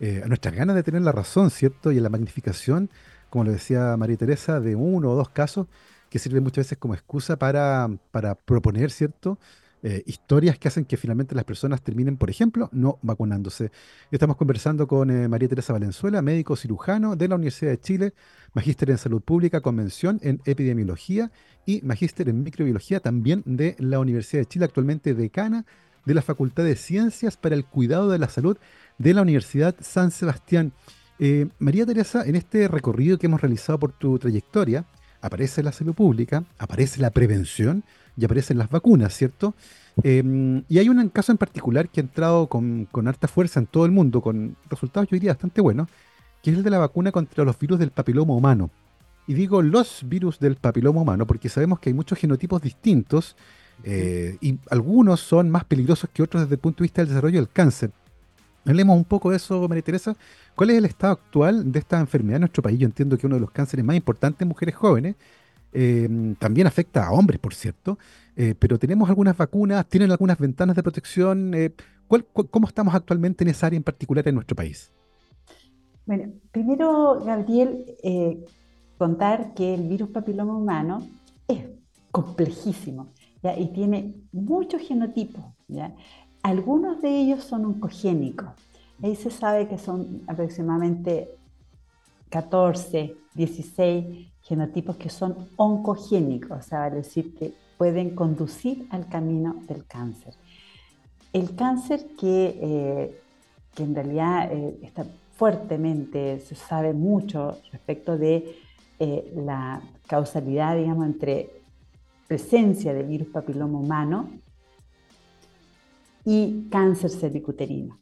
eh, 0.00 0.22
a 0.24 0.28
nuestras 0.28 0.54
ganas 0.54 0.74
de 0.74 0.82
tener 0.82 1.02
la 1.02 1.12
razón, 1.12 1.50
¿cierto? 1.50 1.92
Y 1.92 1.98
a 1.98 2.00
la 2.00 2.08
magnificación, 2.08 2.90
como 3.28 3.44
lo 3.44 3.52
decía 3.52 3.96
María 3.96 4.16
Teresa, 4.16 4.58
de 4.58 4.74
uno 4.74 5.10
o 5.10 5.14
dos 5.14 5.28
casos 5.28 5.68
que 6.08 6.18
sirven 6.18 6.42
muchas 6.42 6.66
veces 6.66 6.78
como 6.78 6.94
excusa 6.94 7.36
para, 7.36 7.88
para 8.10 8.34
proponer, 8.34 8.90
¿cierto? 8.90 9.38
Eh, 9.82 10.02
historias 10.04 10.58
que 10.58 10.68
hacen 10.68 10.84
que 10.84 10.98
finalmente 10.98 11.34
las 11.34 11.44
personas 11.44 11.80
terminen, 11.80 12.18
por 12.18 12.28
ejemplo, 12.28 12.68
no 12.70 12.98
vacunándose. 13.00 13.72
Estamos 14.10 14.36
conversando 14.36 14.86
con 14.86 15.10
eh, 15.10 15.26
María 15.26 15.48
Teresa 15.48 15.72
Valenzuela, 15.72 16.20
médico 16.20 16.54
cirujano 16.54 17.16
de 17.16 17.28
la 17.28 17.36
Universidad 17.36 17.70
de 17.70 17.80
Chile, 17.80 18.12
magíster 18.52 18.90
en 18.90 18.98
salud 18.98 19.22
pública, 19.22 19.62
convención 19.62 20.20
en 20.22 20.42
epidemiología 20.44 21.30
y 21.64 21.80
magíster 21.80 22.28
en 22.28 22.42
microbiología 22.42 23.00
también 23.00 23.42
de 23.46 23.74
la 23.78 24.00
Universidad 24.00 24.42
de 24.42 24.46
Chile, 24.46 24.66
actualmente 24.66 25.14
decana 25.14 25.64
de 26.04 26.14
la 26.14 26.20
Facultad 26.22 26.64
de 26.64 26.76
Ciencias 26.76 27.38
para 27.38 27.54
el 27.54 27.64
Cuidado 27.64 28.10
de 28.10 28.18
la 28.18 28.28
Salud 28.28 28.58
de 28.98 29.14
la 29.14 29.22
Universidad 29.22 29.74
San 29.80 30.10
Sebastián. 30.10 30.72
Eh, 31.18 31.48
María 31.58 31.86
Teresa, 31.86 32.24
en 32.26 32.36
este 32.36 32.68
recorrido 32.68 33.18
que 33.18 33.26
hemos 33.26 33.40
realizado 33.40 33.78
por 33.78 33.92
tu 33.92 34.18
trayectoria, 34.18 34.84
aparece 35.22 35.62
la 35.62 35.72
salud 35.72 35.94
pública, 35.94 36.44
aparece 36.58 37.00
la 37.00 37.10
prevención, 37.10 37.84
y 38.20 38.24
aparecen 38.24 38.58
las 38.58 38.68
vacunas, 38.68 39.14
¿cierto? 39.14 39.54
Em, 40.02 40.62
y 40.68 40.78
hay 40.78 40.88
un 40.88 41.08
caso 41.08 41.32
en 41.32 41.38
particular 41.38 41.88
que 41.88 42.00
ha 42.00 42.04
entrado 42.04 42.48
con, 42.48 42.88
harta 43.06 43.28
fuerza 43.28 43.60
en 43.60 43.66
todo 43.66 43.86
el 43.86 43.92
mundo, 43.92 44.20
con 44.20 44.56
resultados 44.68 45.08
yo 45.08 45.14
diría 45.14 45.32
bastante 45.32 45.60
buenos, 45.60 45.88
que 46.42 46.50
es 46.50 46.56
el 46.56 46.62
de 46.62 46.70
la 46.70 46.78
vacuna 46.78 47.12
contra 47.12 47.44
los 47.44 47.58
virus 47.58 47.78
del 47.78 47.90
papiloma 47.90 48.34
humano. 48.34 48.70
Y 49.26 49.34
digo 49.34 49.62
los 49.62 50.02
virus 50.06 50.38
del 50.38 50.56
papiloma 50.56 51.00
humano 51.00 51.26
porque 51.26 51.48
sabemos 51.48 51.78
que 51.78 51.90
hay 51.90 51.94
muchos 51.94 52.18
genotipos 52.18 52.60
distintos 52.60 53.36
eh, 53.84 54.36
y 54.40 54.58
algunos 54.70 55.20
son 55.20 55.48
más 55.50 55.64
peligrosos 55.64 56.10
que 56.12 56.22
otros 56.22 56.42
desde 56.42 56.54
el 56.56 56.60
punto 56.60 56.78
de 56.78 56.84
vista 56.84 57.02
del 57.02 57.08
desarrollo 57.08 57.38
del 57.38 57.48
cáncer. 57.48 57.90
Hablemos 58.66 58.96
un 58.96 59.04
poco 59.04 59.30
de 59.30 59.36
eso, 59.36 59.66
María 59.68 59.82
Teresa. 59.82 60.14
¿Cuál 60.54 60.70
es 60.70 60.78
el 60.78 60.84
estado 60.84 61.14
actual 61.14 61.72
de 61.72 61.78
esta 61.78 61.98
enfermedad 61.98 62.36
en 62.36 62.40
nuestro 62.42 62.62
país? 62.62 62.78
Yo 62.78 62.86
entiendo 62.86 63.16
que 63.16 63.26
uno 63.26 63.36
de 63.36 63.40
los 63.40 63.50
cánceres 63.50 63.84
más 63.84 63.96
importantes 63.96 64.42
en 64.42 64.48
mujeres 64.48 64.74
jóvenes 64.74 65.16
Em, 65.72 66.34
también 66.34 66.66
afecta 66.66 67.06
a 67.06 67.12
hombres, 67.12 67.38
por 67.38 67.54
cierto, 67.54 67.98
eh, 68.36 68.54
pero 68.58 68.78
tenemos 68.78 69.08
algunas 69.08 69.36
vacunas, 69.36 69.86
tienen 69.86 70.10
algunas 70.10 70.38
ventanas 70.38 70.76
de 70.76 70.82
protección. 70.82 71.54
Eh, 71.54 71.72
¿Cómo 72.50 72.66
estamos 72.66 72.94
actualmente 72.94 73.44
en 73.44 73.50
esa 73.50 73.66
área 73.68 73.76
en 73.76 73.84
particular 73.84 74.26
en 74.26 74.34
nuestro 74.34 74.56
país? 74.56 74.90
Bueno, 76.06 76.32
primero, 76.50 77.22
Gabriel, 77.24 77.84
eh, 78.02 78.44
contar 78.98 79.54
que 79.54 79.74
el 79.74 79.88
virus 79.88 80.08
papiloma 80.08 80.56
humano 80.56 81.06
es 81.46 81.66
complejísimo 82.10 83.12
y 83.56 83.68
tiene 83.68 84.14
muchos 84.32 84.82
genotipos. 84.82 85.44
Algunos 86.42 87.00
de 87.00 87.10
ellos 87.16 87.44
son 87.44 87.64
oncogénicos. 87.64 88.48
Ahí 89.02 89.14
se 89.14 89.30
sabe 89.30 89.68
que 89.68 89.78
son 89.78 90.22
aproximadamente 90.26 91.30
14, 92.30 93.16
16 93.34 94.32
genotipos 94.42 94.96
que 94.96 95.10
son 95.10 95.48
oncogénicos, 95.56 96.58
o 96.58 96.62
sea, 96.62 96.80
vale 96.80 96.96
decir 96.96 97.34
que 97.34 97.52
pueden 97.76 98.14
conducir 98.14 98.86
al 98.90 99.08
camino 99.08 99.56
del 99.66 99.84
cáncer. 99.84 100.34
El 101.32 101.54
cáncer 101.54 102.06
que, 102.18 102.58
eh, 102.60 103.20
que 103.74 103.82
en 103.82 103.94
realidad 103.94 104.52
eh, 104.52 104.78
está 104.82 105.06
fuertemente, 105.32 106.40
se 106.40 106.54
sabe 106.54 106.92
mucho 106.92 107.58
respecto 107.72 108.18
de 108.18 108.56
eh, 108.98 109.32
la 109.36 109.80
causalidad, 110.06 110.76
digamos, 110.76 111.06
entre 111.06 111.62
presencia 112.28 112.92
del 112.92 113.06
virus 113.06 113.28
papiloma 113.28 113.78
humano 113.78 114.30
y 116.24 116.68
cáncer 116.70 117.10
cervicuterino. 117.10 117.98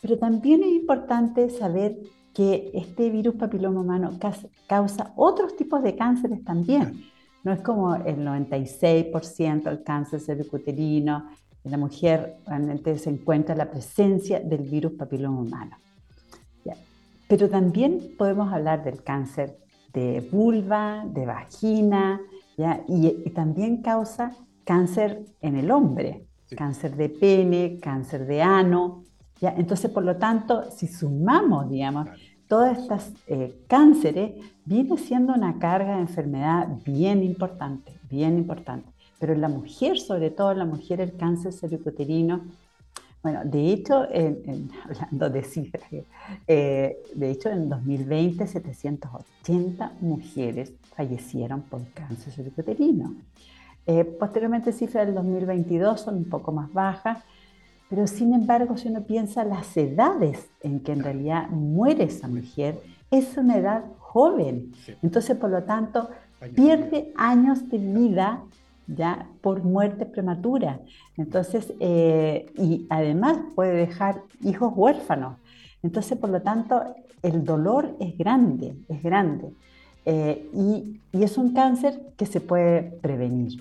Pero 0.00 0.18
también 0.18 0.64
es 0.64 0.72
importante 0.72 1.48
saber 1.50 1.96
que 2.34 2.70
este 2.74 3.10
virus 3.10 3.34
papiloma 3.34 3.80
humano 3.80 4.18
causa 4.66 5.12
otros 5.16 5.56
tipos 5.56 5.82
de 5.82 5.96
cánceres 5.96 6.44
también. 6.44 7.04
No 7.44 7.52
es 7.52 7.60
como 7.60 7.94
el 7.94 8.18
96% 8.18 9.64
del 9.64 9.82
cáncer 9.82 10.20
cervicuterino. 10.20 11.28
En 11.64 11.70
la 11.70 11.78
mujer 11.78 12.36
realmente 12.46 12.96
se 12.98 13.10
encuentra 13.10 13.54
la 13.54 13.70
presencia 13.70 14.40
del 14.40 14.62
virus 14.62 14.92
papiloma 14.92 15.40
humano. 15.40 15.76
Pero 17.32 17.48
también 17.48 17.98
podemos 18.18 18.52
hablar 18.52 18.84
del 18.84 19.02
cáncer 19.02 19.56
de 19.94 20.20
vulva, 20.30 21.02
de 21.06 21.24
vagina, 21.24 22.20
Y, 22.86 23.30
también 23.30 23.80
causa 23.80 24.32
cáncer 24.64 25.24
en 25.40 25.56
el 25.56 25.70
hombre, 25.70 26.26
cáncer 26.54 26.94
de 26.94 27.08
pene, 27.08 27.78
cáncer 27.80 28.26
de 28.26 28.42
ano, 28.42 29.04
entonces, 29.50 29.90
por 29.90 30.04
lo 30.04 30.16
tanto, 30.16 30.70
si 30.70 30.86
sumamos, 30.86 31.68
digamos, 31.68 32.08
todas 32.46 32.78
estas 32.78 33.12
eh, 33.26 33.56
cánceres, 33.66 34.32
viene 34.64 34.96
siendo 34.98 35.32
una 35.32 35.58
carga 35.58 35.96
de 35.96 36.02
enfermedad 36.02 36.68
bien 36.84 37.22
importante, 37.22 37.92
bien 38.10 38.36
importante. 38.38 38.88
Pero 39.18 39.32
en 39.32 39.40
la 39.40 39.48
mujer, 39.48 39.98
sobre 39.98 40.30
todo 40.30 40.52
en 40.52 40.58
la 40.58 40.64
mujer, 40.64 41.00
el 41.00 41.16
cáncer 41.16 41.52
cervicuterino, 41.52 42.42
bueno, 43.22 43.40
de 43.44 43.72
hecho, 43.72 44.02
hablando 44.84 45.30
de 45.30 45.42
cifras, 45.42 45.88
eh, 46.46 46.96
de 47.14 47.30
hecho 47.30 47.48
en 47.50 47.68
2020 47.68 48.46
780 48.46 49.92
mujeres 50.00 50.72
fallecieron 50.94 51.62
por 51.62 51.86
cáncer 51.92 52.32
cervicuterino. 52.32 53.14
Eh, 53.86 54.04
posteriormente 54.04 54.72
cifras 54.72 55.06
del 55.06 55.14
2022 55.14 56.00
son 56.00 56.16
un 56.16 56.24
poco 56.28 56.52
más 56.52 56.72
bajas, 56.72 57.18
pero 57.92 58.06
sin 58.06 58.32
embargo, 58.32 58.78
si 58.78 58.88
uno 58.88 59.02
piensa 59.02 59.44
las 59.44 59.76
edades 59.76 60.48
en 60.62 60.80
que 60.80 60.92
en 60.92 61.02
realidad 61.02 61.50
muere 61.50 62.04
esa 62.04 62.26
mujer, 62.26 62.80
es 63.10 63.36
una 63.36 63.58
edad 63.58 63.84
joven. 63.98 64.72
Entonces, 65.02 65.36
por 65.36 65.50
lo 65.50 65.64
tanto, 65.64 66.08
pierde 66.54 67.12
años 67.16 67.68
de 67.68 67.76
vida 67.76 68.44
ya 68.86 69.28
por 69.42 69.62
muerte 69.62 70.06
prematura. 70.06 70.80
Entonces, 71.18 71.74
eh, 71.80 72.50
y 72.56 72.86
además 72.88 73.40
puede 73.54 73.74
dejar 73.74 74.22
hijos 74.40 74.72
huérfanos. 74.74 75.36
Entonces, 75.82 76.16
por 76.16 76.30
lo 76.30 76.40
tanto, 76.40 76.94
el 77.22 77.44
dolor 77.44 77.94
es 78.00 78.16
grande, 78.16 78.74
es 78.88 79.02
grande. 79.02 79.52
Eh, 80.06 80.48
y, 80.54 80.98
es 81.12 81.36
un 81.36 81.52
cáncer 81.52 82.00
que 82.16 82.24
se 82.24 82.40
puede 82.40 82.84
prevenir. 83.02 83.60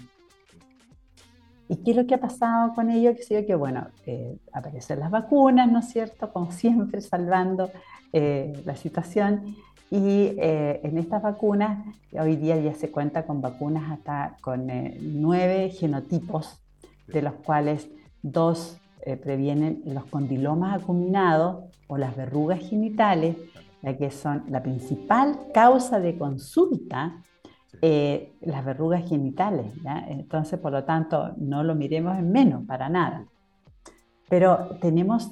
¿Y 1.72 1.78
qué 1.78 1.92
es 1.92 1.98
lo 1.98 2.06
que 2.06 2.16
ha 2.16 2.20
pasado 2.20 2.74
con 2.76 2.92
ello? 2.92 3.14
Que 3.16 3.46
que, 3.46 3.56
bueno, 3.56 3.88
eh, 4.06 4.38
aparecen 4.52 5.00
las 5.00 5.10
vacunas, 5.10 5.72
¿no 5.72 5.80
es 5.80 5.90
cierto? 5.90 6.32
Como 6.32 6.52
siempre, 6.52 7.02
salvando 7.02 7.72
la 8.14 8.76
situación. 8.76 9.56
Y 9.92 10.36
eh, 10.40 10.80
en 10.84 10.98
estas 10.98 11.22
vacunas, 11.22 11.86
hoy 12.14 12.38
día 12.38 12.58
ya 12.58 12.74
se 12.74 12.90
cuenta 12.90 13.26
con 13.26 13.42
vacunas 13.42 13.92
hasta 13.92 14.38
con 14.40 14.70
eh, 14.70 14.98
nueve 15.02 15.70
genotipos, 15.70 16.64
de 17.08 17.22
los 17.22 17.34
cuales 17.34 17.90
dos 18.22 18.78
eh, 19.02 19.18
previenen 19.18 19.82
los 19.84 20.06
condilomas 20.06 20.82
acuminados 20.82 21.66
o 21.88 21.98
las 21.98 22.16
verrugas 22.16 22.62
genitales, 22.62 23.36
ya 23.82 23.98
que 23.98 24.12
son 24.12 24.46
la 24.48 24.64
principal 24.64 25.38
causa 25.54 26.00
de 26.00 26.18
consulta, 26.18 27.22
las 27.82 28.66
verrugas 28.66 29.10
genitales. 29.10 29.66
Entonces, 30.08 30.60
por 30.60 30.72
lo 30.72 30.84
tanto, 30.84 31.32
no 31.38 31.64
lo 31.64 31.76
miremos 31.76 32.18
en 32.18 32.32
menos, 32.32 32.66
para 32.66 32.90
nada. 32.90 33.26
Pero 34.30 34.78
tenemos 34.80 35.32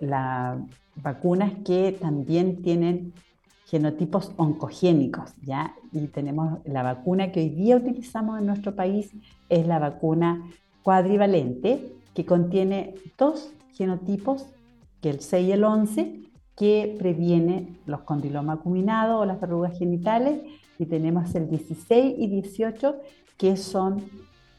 las 0.00 0.58
vacunas 0.96 1.52
que 1.64 1.96
también 2.00 2.62
tienen 2.62 3.12
genotipos 3.66 4.32
oncogénicos, 4.36 5.34
¿ya? 5.42 5.74
Y 5.92 6.06
tenemos 6.08 6.58
la 6.64 6.82
vacuna 6.82 7.32
que 7.32 7.40
hoy 7.40 7.48
día 7.48 7.76
utilizamos 7.76 8.38
en 8.38 8.46
nuestro 8.46 8.76
país, 8.76 9.10
es 9.48 9.66
la 9.66 9.78
vacuna 9.78 10.42
cuadrivalente, 10.82 11.92
que 12.14 12.26
contiene 12.26 12.94
dos 13.16 13.50
genotipos, 13.72 14.46
que 15.00 15.08
el 15.08 15.20
6 15.20 15.48
y 15.48 15.52
el 15.52 15.64
11, 15.64 16.20
que 16.54 16.96
previene 16.98 17.78
los 17.86 18.02
condilomas 18.02 18.58
acuminados 18.58 19.22
o 19.22 19.24
las 19.24 19.40
verrugas 19.40 19.78
genitales, 19.78 20.42
y 20.78 20.86
tenemos 20.86 21.34
el 21.34 21.48
16 21.48 22.14
y 22.18 22.26
18, 22.28 22.96
que 23.36 23.56
son 23.56 24.04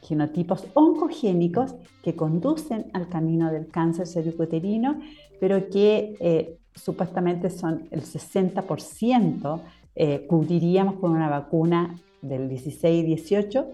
genotipos 0.04 0.66
oncogénicos 0.74 1.74
que 2.02 2.14
conducen 2.14 2.86
al 2.92 3.08
camino 3.08 3.50
del 3.50 3.68
cáncer 3.68 4.06
cervicuterino, 4.06 5.00
pero 5.40 5.68
que 5.70 6.16
eh, 6.20 6.58
supuestamente 6.74 7.50
son 7.50 7.88
el 7.90 8.02
60%, 8.02 9.60
eh, 9.96 10.26
cubriríamos 10.28 10.96
con 10.96 11.12
una 11.12 11.28
vacuna 11.28 11.98
del 12.20 12.48
16 12.48 13.04
y 13.04 13.06
18, 13.06 13.66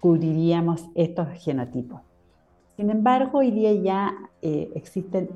cubriríamos 0.00 0.86
estos 0.94 1.28
genotipos. 1.42 2.00
Sin 2.76 2.90
embargo, 2.90 3.38
hoy 3.38 3.50
día 3.50 3.72
ya 3.74 4.14
eh, 4.40 4.70
existen 4.74 5.28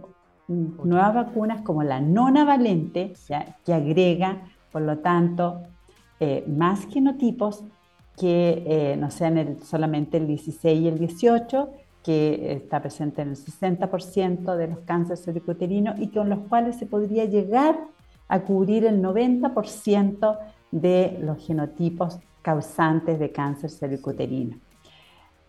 nuevas 0.48 1.14
vacunas 1.14 1.62
como 1.62 1.82
la 1.82 2.00
nonavalente, 2.00 3.12
que 3.64 3.74
agrega, 3.74 4.42
por 4.72 4.82
lo 4.82 4.98
tanto, 4.98 5.62
eh, 6.20 6.44
más 6.46 6.86
genotipos 6.86 7.64
que 8.18 8.96
no 8.98 9.10
sean 9.10 9.58
solamente 9.62 10.16
el 10.16 10.26
16 10.26 10.80
y 10.80 10.88
el 10.88 10.98
18, 10.98 11.70
que 12.02 12.52
está 12.52 12.80
presente 12.80 13.20
en 13.20 13.30
el 13.30 13.36
60% 13.36 14.56
de 14.56 14.68
los 14.68 14.78
cánceres 14.86 15.22
cervicuterinos 15.22 16.00
y 16.00 16.08
con 16.08 16.30
los 16.30 16.38
cuales 16.48 16.76
se 16.76 16.86
podría 16.86 17.26
llegar 17.26 17.78
a 18.28 18.40
cubrir 18.40 18.84
el 18.84 19.02
90% 19.02 20.38
de 20.70 21.18
los 21.20 21.44
genotipos 21.44 22.18
causantes 22.42 23.18
de 23.18 23.32
cáncer 23.32 23.70
cervicuterino. 23.70 24.56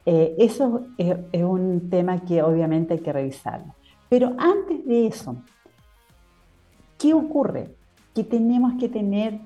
Eh, 0.06 0.36
eso 0.40 0.88
es, 0.98 1.16
es, 1.32 1.44
un 1.44 1.90
tema 1.90 2.22
que 2.22 2.42
obviamente 2.42 2.96
hay 2.96 3.02
que 3.02 3.14
revisarlo. 3.14 3.76
Pero 4.10 4.34
antes 4.38 4.86
de 4.86 5.08
eso, 5.08 5.36
¿qué 6.98 7.14
ocurre? 7.14 7.76
Que 8.16 8.24
tenemos 8.24 8.74
que 8.80 8.90
tener 8.90 9.40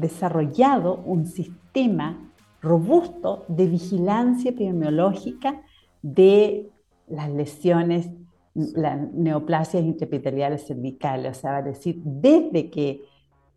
desarrollado 0.00 1.02
un 1.04 1.26
sistema 1.26 2.30
robusto 2.60 3.44
de 3.48 3.66
vigilancia 3.66 4.50
epidemiológica 4.50 5.62
de 6.02 6.70
las 7.06 7.30
lesiones, 7.30 8.10
las 8.54 9.12
neoplasias 9.12 9.84
intraepiteliales 9.84 10.66
cervicales, 10.66 11.38
o 11.38 11.40
sea, 11.40 11.52
va 11.52 11.58
a 11.58 11.62
decir, 11.62 12.00
desde 12.04 12.70
que 12.70 13.02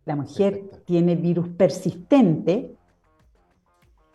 la 0.04 0.16
mujer 0.16 0.62
tiene 0.84 1.16
virus 1.16 1.48
persistente, 1.48 2.74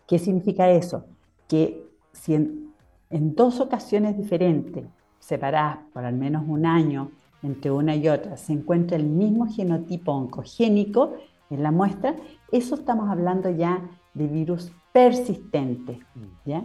¿qué 0.07 0.19
significa 0.19 0.69
eso? 0.69 1.05
Que 1.47 1.85
si 2.11 2.33
en, 2.33 2.73
en 3.09 3.35
dos 3.35 3.59
ocasiones 3.59 4.17
diferentes, 4.17 4.85
separadas 5.19 5.79
por 5.93 6.05
al 6.05 6.15
menos 6.15 6.43
un 6.47 6.65
año 6.65 7.11
entre 7.43 7.71
una 7.71 7.95
y 7.95 8.07
otra, 8.07 8.37
se 8.37 8.53
encuentra 8.53 8.97
el 8.97 9.05
mismo 9.05 9.47
genotipo 9.47 10.11
oncogénico 10.11 11.15
en 11.49 11.63
la 11.63 11.71
muestra, 11.71 12.15
eso 12.51 12.75
estamos 12.75 13.09
hablando 13.09 13.49
ya 13.49 13.81
de 14.13 14.27
virus 14.27 14.71
persistente, 14.91 15.99
¿ya? 16.45 16.63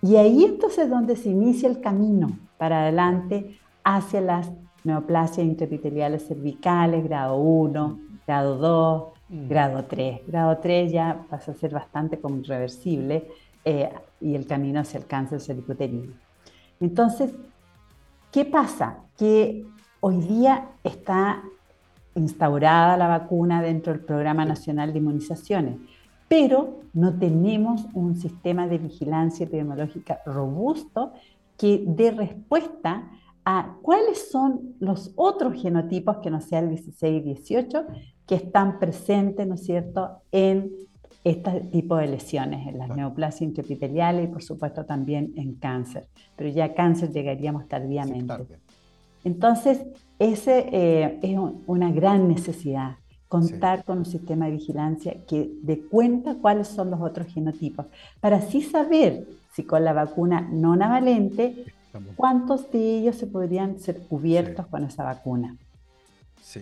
Y 0.00 0.16
ahí 0.16 0.44
entonces 0.44 0.84
es 0.84 0.90
donde 0.90 1.16
se 1.16 1.28
inicia 1.28 1.68
el 1.68 1.80
camino 1.80 2.38
para 2.56 2.82
adelante 2.82 3.58
hacia 3.82 4.20
las 4.20 4.50
neoplasias 4.84 5.46
intraepiteliales 5.46 6.26
cervicales, 6.26 7.04
grado 7.04 7.36
1, 7.36 7.98
grado 8.26 8.56
2, 8.58 9.04
mm. 9.28 9.48
grado 9.48 9.84
3. 9.84 10.26
Grado 10.26 10.58
3 10.58 10.92
ya 10.92 11.26
pasa 11.28 11.52
a 11.52 11.54
ser 11.54 11.72
bastante 11.72 12.20
como 12.20 12.38
irreversible 12.38 13.28
eh, 13.64 13.90
y 14.20 14.34
el 14.34 14.46
camino 14.46 14.80
hacia 14.80 14.98
el 14.98 15.06
cáncer 15.06 15.40
cervicuterino. 15.40 16.12
Entonces, 16.80 17.34
¿qué 18.30 18.44
pasa? 18.44 18.98
Que 19.16 19.66
hoy 20.00 20.20
día 20.20 20.68
está 20.84 21.42
instaurada 22.18 22.96
la 22.96 23.08
vacuna 23.08 23.62
dentro 23.62 23.92
del 23.92 24.02
Programa 24.02 24.44
Nacional 24.44 24.92
de 24.92 24.98
Inmunizaciones, 24.98 25.76
pero 26.28 26.80
no 26.92 27.18
tenemos 27.18 27.86
un 27.94 28.16
sistema 28.16 28.66
de 28.66 28.78
vigilancia 28.78 29.44
epidemiológica 29.44 30.20
robusto 30.26 31.12
que 31.56 31.82
dé 31.86 32.10
respuesta 32.10 33.10
a 33.44 33.76
cuáles 33.82 34.30
son 34.30 34.74
los 34.78 35.12
otros 35.16 35.60
genotipos 35.60 36.18
que 36.18 36.30
no 36.30 36.40
sean 36.40 36.64
el 36.64 36.70
16 36.70 37.22
y 37.22 37.24
18 37.24 37.86
que 38.26 38.34
están 38.34 38.78
presentes, 38.78 39.46
¿no 39.46 39.54
es 39.54 39.64
cierto?, 39.64 40.20
en 40.30 40.70
este 41.24 41.62
tipo 41.72 41.96
de 41.96 42.08
lesiones, 42.08 42.66
en 42.68 42.78
las 42.78 42.88
neoplasias 42.94 43.42
intraepiteliales 43.42 44.28
y 44.28 44.32
por 44.32 44.42
supuesto 44.42 44.84
también 44.84 45.32
en 45.36 45.54
cáncer, 45.54 46.06
pero 46.36 46.50
ya 46.50 46.74
cáncer 46.74 47.10
llegaríamos 47.10 47.66
tardíamente. 47.68 48.58
Entonces, 49.24 49.84
ese 50.18 50.68
eh, 50.72 51.18
es 51.22 51.38
una 51.66 51.92
gran 51.92 52.28
necesidad 52.28 52.96
contar 53.28 53.84
con 53.84 53.98
un 53.98 54.06
sistema 54.06 54.46
de 54.46 54.52
vigilancia 54.52 55.16
que 55.26 55.50
dé 55.62 55.80
cuenta 55.80 56.36
cuáles 56.36 56.66
son 56.68 56.90
los 56.90 57.00
otros 57.00 57.26
genotipos, 57.26 57.86
para 58.20 58.38
así 58.38 58.62
saber 58.62 59.28
si 59.52 59.64
con 59.64 59.84
la 59.84 59.92
vacuna 59.92 60.48
no 60.50 60.76
navalente, 60.76 61.66
cuántos 62.16 62.70
de 62.70 62.98
ellos 62.98 63.16
se 63.16 63.26
podrían 63.26 63.78
ser 63.78 64.00
cubiertos 64.06 64.66
con 64.66 64.84
esa 64.84 65.04
vacuna. 65.04 65.56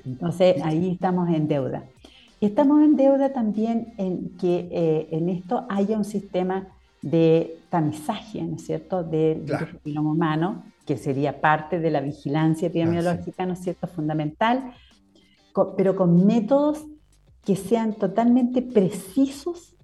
Entonces 0.05 0.61
ahí 0.63 0.93
estamos 0.93 1.29
en 1.29 1.47
deuda. 1.47 1.85
estamos 2.41 2.83
en 2.83 2.97
deuda 2.97 3.33
también 3.33 3.95
en 3.97 4.37
que 4.37 4.69
eh, 4.71 5.09
en 5.13 5.29
esto 5.29 5.67
haya 5.69 5.97
un 5.97 6.05
sistema 6.05 6.67
de 7.01 7.59
tamizaje, 7.71 8.43
¿no 8.43 8.57
es 8.57 8.67
cierto?, 8.67 9.05
del 9.05 9.43
virus 9.85 10.05
humano, 10.05 10.65
que 10.87 10.97
sería 10.97 11.41
parte 11.41 11.81
de 11.81 11.91
la 11.91 12.01
vigilancia 12.01 12.69
epidemiológica, 12.69 13.45
¿no 13.45 13.55
es 13.55 13.61
cierto?, 13.61 13.89
fundamental, 13.89 14.73
pero 15.77 15.97
con 15.97 16.27
métodos 16.27 16.87
que 17.45 17.57
sean 17.57 17.95
totalmente 17.95 18.63
precisos, 18.63 19.77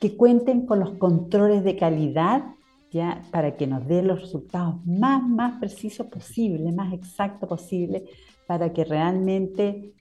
que 0.00 0.16
cuenten 0.16 0.66
con 0.66 0.80
los 0.80 0.90
controles 0.98 1.62
de 1.64 1.76
calidad, 1.76 2.44
¿ya? 2.90 3.22
para 3.30 3.56
que 3.56 3.66
nos 3.66 3.86
dé 3.86 4.02
los 4.02 4.20
resultados 4.20 4.84
más, 4.86 5.22
más 5.22 5.58
precisos 5.58 6.06
posible, 6.08 6.72
más 6.72 6.92
exactos 6.92 7.48
posible, 7.48 8.04
para 8.46 8.72
que 8.72 8.84
realmente 8.84 9.92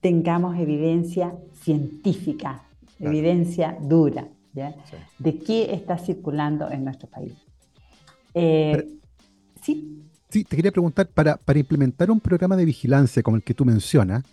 tengamos 0.00 0.58
evidencia 0.58 1.36
científica, 1.52 2.62
evidencia 3.00 3.76
dura, 3.80 4.28
¿ya? 4.52 4.74
de 5.18 5.38
qué 5.38 5.74
está 5.74 5.98
circulando 5.98 6.70
en 6.70 6.84
nuestro 6.84 7.08
país. 7.08 7.34
Eh, 8.34 8.98
sí. 9.74 10.44
Te 10.44 10.56
quería 10.56 10.72
preguntar, 10.72 11.08
para, 11.08 11.36
para 11.36 11.58
implementar 11.58 12.10
un 12.10 12.20
programa 12.20 12.56
de 12.56 12.64
vigilancia 12.64 13.22
como 13.22 13.36
el 13.36 13.42
que 13.42 13.54
tú 13.54 13.64
mencionas, 13.64 14.24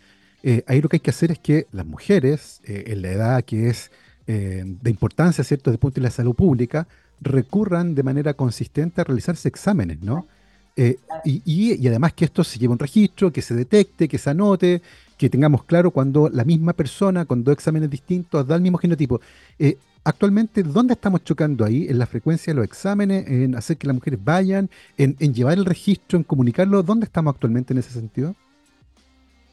eh, 0.43 0.63
ahí 0.67 0.81
lo 0.81 0.89
que 0.89 0.97
hay 0.97 1.01
que 1.01 1.09
hacer 1.09 1.31
es 1.31 1.39
que 1.39 1.67
las 1.71 1.85
mujeres, 1.85 2.61
eh, 2.65 2.83
en 2.87 3.01
la 3.01 3.11
edad 3.11 3.43
que 3.43 3.69
es 3.69 3.91
eh, 4.27 4.63
de 4.65 4.89
importancia, 4.89 5.43
¿cierto?, 5.43 5.69
desde 5.69 5.75
el 5.75 5.79
punto 5.79 5.95
de 5.95 6.03
la 6.03 6.11
salud 6.11 6.35
pública, 6.35 6.87
recurran 7.21 7.95
de 7.95 8.03
manera 8.03 8.33
consistente 8.33 9.01
a 9.01 9.03
realizarse 9.03 9.47
exámenes, 9.47 10.01
¿no? 10.01 10.27
Y, 10.75 11.41
y, 11.45 11.87
además 11.87 12.13
que 12.13 12.25
esto 12.25 12.43
se 12.43 12.59
lleve 12.59 12.73
un 12.73 12.79
registro, 12.79 13.31
que 13.31 13.41
se 13.41 13.55
detecte, 13.55 14.07
que 14.07 14.17
se 14.17 14.29
anote 14.29 14.81
que 15.17 15.29
tengamos 15.29 15.63
claro 15.63 15.91
cuando 15.91 16.29
la 16.29 16.43
misma 16.43 16.73
persona 16.73 17.25
con 17.25 17.43
dos 17.43 17.53
exámenes 17.53 17.89
distintos 17.89 18.45
da 18.47 18.55
el 18.55 18.61
mismo 18.61 18.77
genotipo. 18.77 19.21
Eh, 19.57 19.77
actualmente, 20.03 20.63
¿dónde 20.63 20.93
estamos 20.93 21.23
chocando 21.23 21.63
ahí? 21.63 21.87
¿En 21.89 21.99
la 21.99 22.05
frecuencia 22.05 22.51
de 22.51 22.55
los 22.57 22.65
exámenes? 22.65 23.27
¿En 23.27 23.55
hacer 23.55 23.77
que 23.77 23.87
las 23.87 23.95
mujeres 23.95 24.19
vayan? 24.23 24.69
¿En, 24.97 25.15
llevar 25.33 25.57
el 25.57 25.65
registro? 25.65 26.17
¿En 26.17 26.23
comunicarlo? 26.23 26.83
¿Dónde 26.83 27.05
estamos 27.05 27.33
actualmente 27.33 27.73
en 27.73 27.79
ese 27.79 27.91
sentido? 27.91 28.35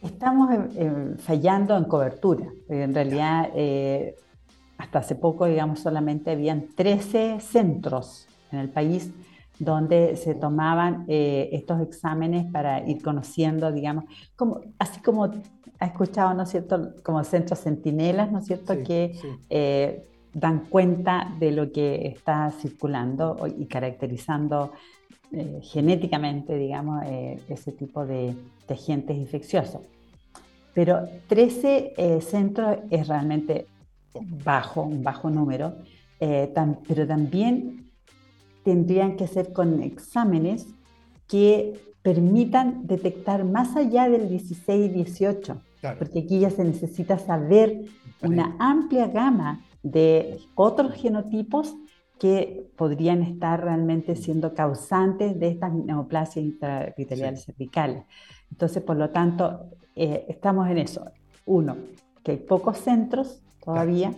Estamos 0.02 0.50
fallando 1.20 1.76
en 1.76 1.84
cobertura. 1.84 2.46
En 2.68 2.92
realidad, 2.92 3.50
eh, 3.54 4.16
hasta 4.76 4.98
hace 4.98 5.14
poco, 5.14 5.46
digamos, 5.46 5.78
solamente 5.78 6.32
habían 6.32 6.66
13 6.74 7.38
centros 7.38 8.26
en 8.50 8.58
el 8.58 8.68
país 8.68 9.10
donde 9.58 10.16
se 10.16 10.34
tomaban 10.34 11.04
eh, 11.08 11.50
estos 11.52 11.80
exámenes 11.80 12.50
para 12.50 12.88
ir 12.88 13.02
conociendo, 13.02 13.70
digamos, 13.72 14.04
como, 14.36 14.60
así 14.78 15.00
como 15.00 15.30
ha 15.78 15.86
escuchado, 15.86 16.34
¿no 16.34 16.44
es 16.44 16.50
cierto?, 16.50 16.94
como 17.02 17.22
centros 17.24 17.60
centinelas, 17.60 18.30
¿no 18.30 18.38
es 18.38 18.46
cierto?, 18.46 18.74
que 18.84 19.16
eh, 19.50 20.04
dan 20.32 20.66
cuenta 20.66 21.32
de 21.38 21.52
lo 21.52 21.70
que 21.70 22.06
está 22.06 22.50
circulando 22.50 23.36
y 23.58 23.66
caracterizando 23.66 24.72
eh, 25.32 25.60
genéticamente, 25.62 26.56
digamos, 26.56 27.04
ese 27.48 27.72
tipo 27.72 28.06
de, 28.06 28.34
de, 28.68 28.74
agentes 28.74 29.16
infecciosos. 29.16 29.82
Pero 30.74 31.02
13 31.28 32.20
centros 32.22 32.78
es 32.90 33.06
realmente 33.06 33.66
bajo, 34.44 34.82
un 34.82 35.02
bajo 35.02 35.28
número, 35.28 35.74
pero 36.18 37.06
también 37.06 37.91
tendrían 38.64 39.16
que 39.16 39.26
ser 39.26 39.52
con 39.52 39.82
exámenes 39.82 40.66
que 41.26 41.80
permitan 42.02 42.86
detectar 42.86 43.44
más 43.44 43.76
allá 43.76 44.08
del 44.08 44.28
16 44.28 44.90
y 44.90 44.94
18, 44.94 45.60
porque 45.98 46.20
aquí 46.20 46.40
ya 46.40 46.50
se 46.50 46.64
necesita 46.64 47.18
saber 47.18 47.84
una 48.22 48.56
amplia 48.58 49.06
gama 49.08 49.60
de 49.82 50.38
otros 50.54 50.94
genotipos 50.94 51.74
que 52.18 52.70
podrían 52.76 53.22
estar 53.22 53.64
realmente 53.64 54.14
siendo 54.14 54.54
causantes 54.54 55.38
de 55.40 55.48
estas 55.48 55.72
neoplasias 55.72 56.44
intraepiteliales 56.44 57.44
cervicales. 57.44 58.04
Entonces, 58.50 58.82
por 58.82 58.96
lo 58.96 59.10
tanto, 59.10 59.70
eh, 59.96 60.26
estamos 60.28 60.68
en 60.70 60.78
eso. 60.78 61.04
Uno, 61.46 61.76
que 62.22 62.32
hay 62.32 62.36
pocos 62.36 62.78
centros 62.78 63.42
todavía, 63.64 64.12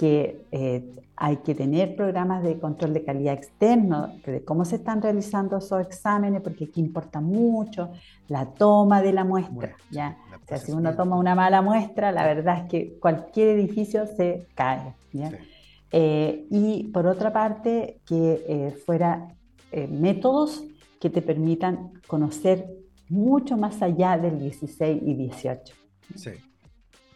que 0.00 0.46
eh, 0.50 0.82
hay 1.14 1.36
que 1.36 1.54
tener 1.54 1.94
programas 1.94 2.42
de 2.42 2.58
control 2.58 2.94
de 2.94 3.04
calidad 3.04 3.34
externo, 3.34 4.14
de 4.24 4.42
cómo 4.42 4.64
se 4.64 4.76
están 4.76 5.02
realizando 5.02 5.58
esos 5.58 5.82
exámenes, 5.82 6.40
porque 6.40 6.64
aquí 6.64 6.80
importa 6.80 7.20
mucho 7.20 7.90
la 8.26 8.46
toma 8.46 9.02
de 9.02 9.12
la 9.12 9.24
muestra. 9.24 9.76
¿ya? 9.90 10.16
O 10.42 10.46
sea, 10.48 10.56
si 10.56 10.72
uno 10.72 10.96
toma 10.96 11.18
una 11.18 11.34
mala 11.34 11.60
muestra, 11.60 12.12
la 12.12 12.24
verdad 12.24 12.60
es 12.60 12.70
que 12.70 12.98
cualquier 12.98 13.48
edificio 13.48 14.06
se 14.06 14.46
cae. 14.54 14.94
¿ya? 15.12 15.30
Eh, 15.92 16.46
y 16.50 16.84
por 16.84 17.06
otra 17.06 17.30
parte, 17.30 18.00
que 18.06 18.42
eh, 18.48 18.74
fuera 18.86 19.28
métodos 19.90 20.64
que 20.98 21.10
te 21.10 21.20
permitan 21.20 21.92
conocer 22.06 22.66
mucho 23.10 23.58
más 23.58 23.82
allá 23.82 24.16
del 24.16 24.38
16 24.38 25.02
y 25.04 25.14
18. 25.14 25.74
Sí. 26.16 26.30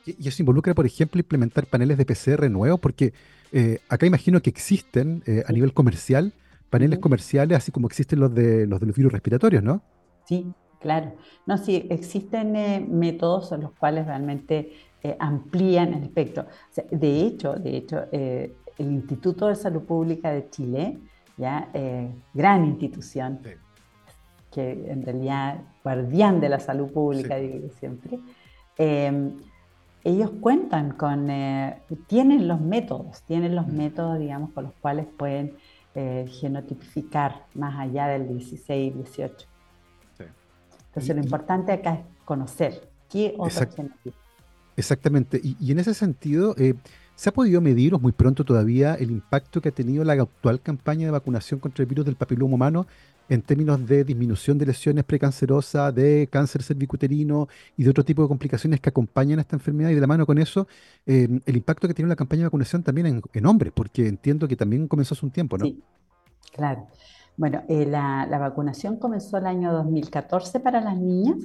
¿Y 0.06 0.28
eso 0.28 0.42
involucra, 0.42 0.74
por 0.74 0.86
ejemplo, 0.86 1.18
implementar 1.18 1.66
paneles 1.66 1.96
de 1.96 2.04
PCR 2.04 2.50
nuevos? 2.50 2.80
Porque 2.80 3.14
eh, 3.52 3.78
acá 3.88 4.06
imagino 4.06 4.42
que 4.42 4.50
existen 4.50 5.22
eh, 5.26 5.42
a 5.46 5.52
nivel 5.52 5.72
comercial 5.72 6.32
paneles 6.70 6.98
comerciales, 6.98 7.56
así 7.56 7.70
como 7.70 7.86
existen 7.86 8.18
los 8.18 8.34
de 8.34 8.66
los, 8.66 8.80
de 8.80 8.86
los 8.86 8.96
virus 8.96 9.12
respiratorios, 9.12 9.62
¿no? 9.62 9.80
Sí, 10.26 10.52
claro. 10.80 11.14
No, 11.46 11.56
sí, 11.56 11.86
existen 11.88 12.56
eh, 12.56 12.84
métodos 12.84 13.52
en 13.52 13.60
los 13.60 13.70
cuales 13.72 14.06
realmente 14.06 14.72
amplían 15.20 15.94
el 15.94 16.02
espectro. 16.02 16.46
de 16.90 17.20
hecho, 17.20 17.52
de 17.52 17.76
hecho 17.76 18.06
el 18.10 18.50
Instituto 18.78 19.48
de 19.48 19.54
Salud 19.54 19.82
Pública 19.82 20.32
de 20.32 20.48
Chile, 20.48 20.98
ya 21.36 21.70
gran 22.32 22.64
institución, 22.64 23.38
que 24.50 24.90
en 24.90 25.02
realidad 25.04 25.60
guardián 25.82 26.40
de 26.40 26.48
la 26.48 26.58
salud 26.58 26.90
pública, 26.90 27.36
digo 27.36 27.68
siempre, 27.78 28.18
ellos 30.04 30.30
cuentan 30.40 30.92
con, 30.92 31.30
eh, 31.30 31.80
tienen 32.06 32.46
los 32.46 32.60
métodos, 32.60 33.22
tienen 33.22 33.56
los 33.56 33.66
mm. 33.66 33.76
métodos, 33.76 34.18
digamos, 34.18 34.50
con 34.52 34.64
los 34.64 34.74
cuales 34.74 35.06
pueden 35.06 35.56
eh, 35.94 36.26
genotipificar 36.40 37.46
más 37.54 37.78
allá 37.78 38.08
del 38.08 38.28
16 38.28 38.92
y 38.92 38.98
18. 38.98 39.48
Entonces, 40.86 41.16
lo 41.16 41.22
importante 41.22 41.72
acá 41.72 41.94
es 41.94 42.00
conocer 42.24 42.88
qué 43.08 43.34
otros 43.36 43.74
genotipos. 43.74 44.20
Exactamente, 44.76 45.40
y, 45.42 45.72
en 45.72 45.78
ese 45.78 45.94
sentido, 45.94 46.54
eh, 46.58 46.74
¿se 47.14 47.28
ha 47.28 47.32
podido 47.32 47.60
medir, 47.60 47.94
o 47.94 47.98
muy 47.98 48.12
pronto 48.12 48.44
todavía, 48.44 48.94
el 48.94 49.10
impacto 49.10 49.60
que 49.60 49.70
ha 49.70 49.72
tenido 49.72 50.04
la 50.04 50.14
actual 50.14 50.60
campaña 50.60 51.06
de 51.06 51.12
vacunación 51.12 51.60
contra 51.60 51.82
el 51.82 51.88
virus 51.88 52.04
del 52.04 52.16
papiloma 52.16 52.54
humano 52.54 52.86
en 53.28 53.42
términos 53.42 53.86
de 53.86 54.04
disminución 54.04 54.58
de 54.58 54.66
lesiones 54.66 55.04
precancerosas, 55.04 55.94
de 55.94 56.28
cáncer 56.30 56.62
cervicuterino 56.62 57.48
y 57.76 57.84
de 57.84 57.90
otro 57.90 58.04
tipo 58.04 58.22
de 58.22 58.28
complicaciones 58.28 58.80
que 58.80 58.90
acompañan 58.90 59.38
a 59.38 59.42
esta 59.42 59.56
enfermedad. 59.56 59.90
Y 59.90 59.94
de 59.94 60.00
la 60.00 60.06
mano 60.06 60.26
con 60.26 60.38
eso, 60.38 60.66
eh, 61.06 61.28
el 61.44 61.56
impacto 61.56 61.88
que 61.88 61.94
tiene 61.94 62.08
la 62.08 62.16
campaña 62.16 62.40
de 62.40 62.46
vacunación 62.46 62.82
también 62.82 63.22
en, 63.32 63.46
hombres, 63.46 63.72
porque 63.74 64.06
entiendo 64.08 64.46
que 64.46 64.56
también 64.56 64.88
comenzó 64.88 65.14
hace 65.14 65.24
un 65.24 65.32
tiempo, 65.32 65.56
¿no? 65.56 65.64
Sí, 65.64 65.82
claro. 66.52 66.86
Bueno, 67.36 67.62
eh, 67.68 67.86
la, 67.86 68.26
vacunación 68.38 68.96
comenzó 68.98 69.38
el 69.38 69.46
año 69.46 69.72
2014 69.72 70.60
para 70.60 70.80
las 70.80 70.96
niñas 70.96 71.38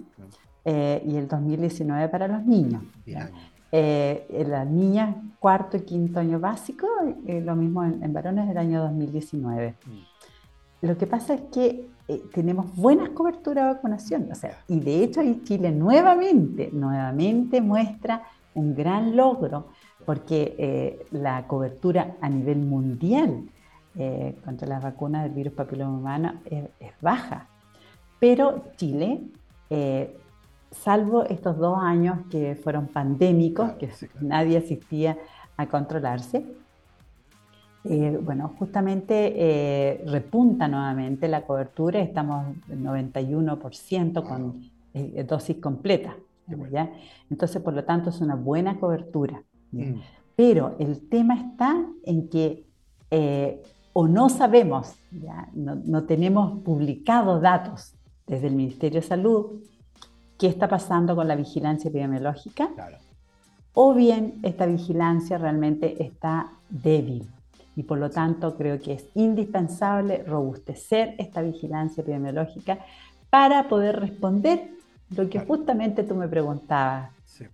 eh, 0.65 1.01
y 1.05 1.15
el 1.15 1.27
2019 1.27 2.09
para 2.09 2.27
los 2.27 2.45
niños. 2.45 2.83
Las 3.71 4.67
niñas, 4.67 5.15
cuarto 5.39 5.77
y 5.77 5.81
quinto 5.81 6.19
año 6.19 6.39
básico, 6.39 6.87
lo 7.25 7.55
mismo 7.55 7.83
en, 7.83 8.13
varones 8.13 8.49
el 8.49 8.57
año 8.57 8.81
2019. 8.83 9.75
Lo 10.81 10.97
que 10.97 11.07
pasa 11.07 11.33
es 11.33 11.41
que 11.51 11.89
eh, 12.07 12.23
tenemos 12.33 12.73
buenas 12.75 13.09
coberturas 13.09 13.67
de 13.67 13.73
vacunación, 13.73 14.31
o 14.31 14.35
sea, 14.35 14.57
y 14.67 14.79
de 14.79 15.03
hecho 15.03 15.19
ahí 15.19 15.41
Chile 15.43 15.71
nuevamente, 15.71 16.69
nuevamente 16.71 17.61
muestra 17.61 18.23
un 18.55 18.75
gran 18.75 19.15
logro, 19.15 19.67
porque 20.05 20.55
eh, 20.57 21.05
la 21.11 21.45
cobertura 21.47 22.15
a 22.21 22.29
nivel 22.29 22.59
mundial 22.59 23.49
eh, 23.97 24.37
contra 24.43 24.67
las 24.67 24.81
vacunas 24.81 25.23
del 25.23 25.33
virus 25.33 25.53
papiloma 25.53 25.97
humano 25.97 26.33
es, 26.45 26.69
baja. 27.01 27.47
Pero 28.19 28.63
Chile, 28.75 29.21
salvo 30.71 31.23
estos 31.23 31.57
dos 31.57 31.77
años 31.79 32.19
que 32.29 32.55
fueron 32.55 32.87
pandémicos, 32.87 33.71
que 33.73 33.89
nadie 34.21 34.57
asistía 34.57 35.17
a 35.57 35.67
controlarse, 35.67 36.45
eh, 37.85 38.19
bueno, 38.21 38.53
justamente 38.59 39.33
eh, 39.35 40.03
repunta 40.05 40.67
nuevamente 40.67 41.27
la 41.27 41.43
cobertura, 41.43 42.01
estamos 42.01 42.55
en 42.69 42.83
91% 42.83 44.27
con 44.27 44.69
eh, 44.93 45.25
dosis 45.27 45.57
completa. 45.57 46.15
¿ya? 46.71 46.91
Entonces, 47.29 47.61
por 47.61 47.73
lo 47.73 47.83
tanto, 47.85 48.09
es 48.09 48.19
una 48.21 48.35
buena 48.35 48.79
cobertura. 48.79 49.41
Mm. 49.71 49.93
Pero 50.35 50.75
el 50.79 51.07
tema 51.09 51.35
está 51.35 51.85
en 52.03 52.29
que 52.29 52.65
o 53.93 54.07
no 54.07 54.29
sabemos, 54.29 54.95
¿ya? 55.11 55.49
No, 55.53 56.03
tenemos 56.03 56.61
publicados 56.61 57.41
datos 57.41 57.95
desde 58.27 58.47
el 58.47 58.55
Ministerio 58.55 59.01
de 59.01 59.07
Salud 59.07 59.61
qué 60.39 60.47
está 60.47 60.67
pasando 60.67 61.15
con 61.15 61.27
la 61.27 61.35
vigilancia 61.35 61.89
epidemiológica, 61.89 62.69
o 63.73 63.93
bien 63.93 64.39
esta 64.41 64.65
vigilancia 64.65 65.37
realmente 65.37 66.03
está 66.03 66.49
débil 66.69 67.27
y 67.75 67.83
por 67.83 67.97
lo 67.97 68.09
tanto 68.09 68.57
creo 68.57 68.81
que 68.81 68.93
es 68.93 69.05
indispensable 69.15 70.23
robustecer 70.23 71.15
esta 71.17 71.41
vigilancia 71.41 72.01
epidemiológica 72.01 72.79
para 73.29 73.69
poder 73.69 73.99
responder 73.99 74.69
lo 75.15 75.29
que 75.29 75.39
justamente 75.39 76.03
tú 76.03 76.15
me 76.15 76.27
preguntabas. 76.27 77.11
Sí. 77.25 77.45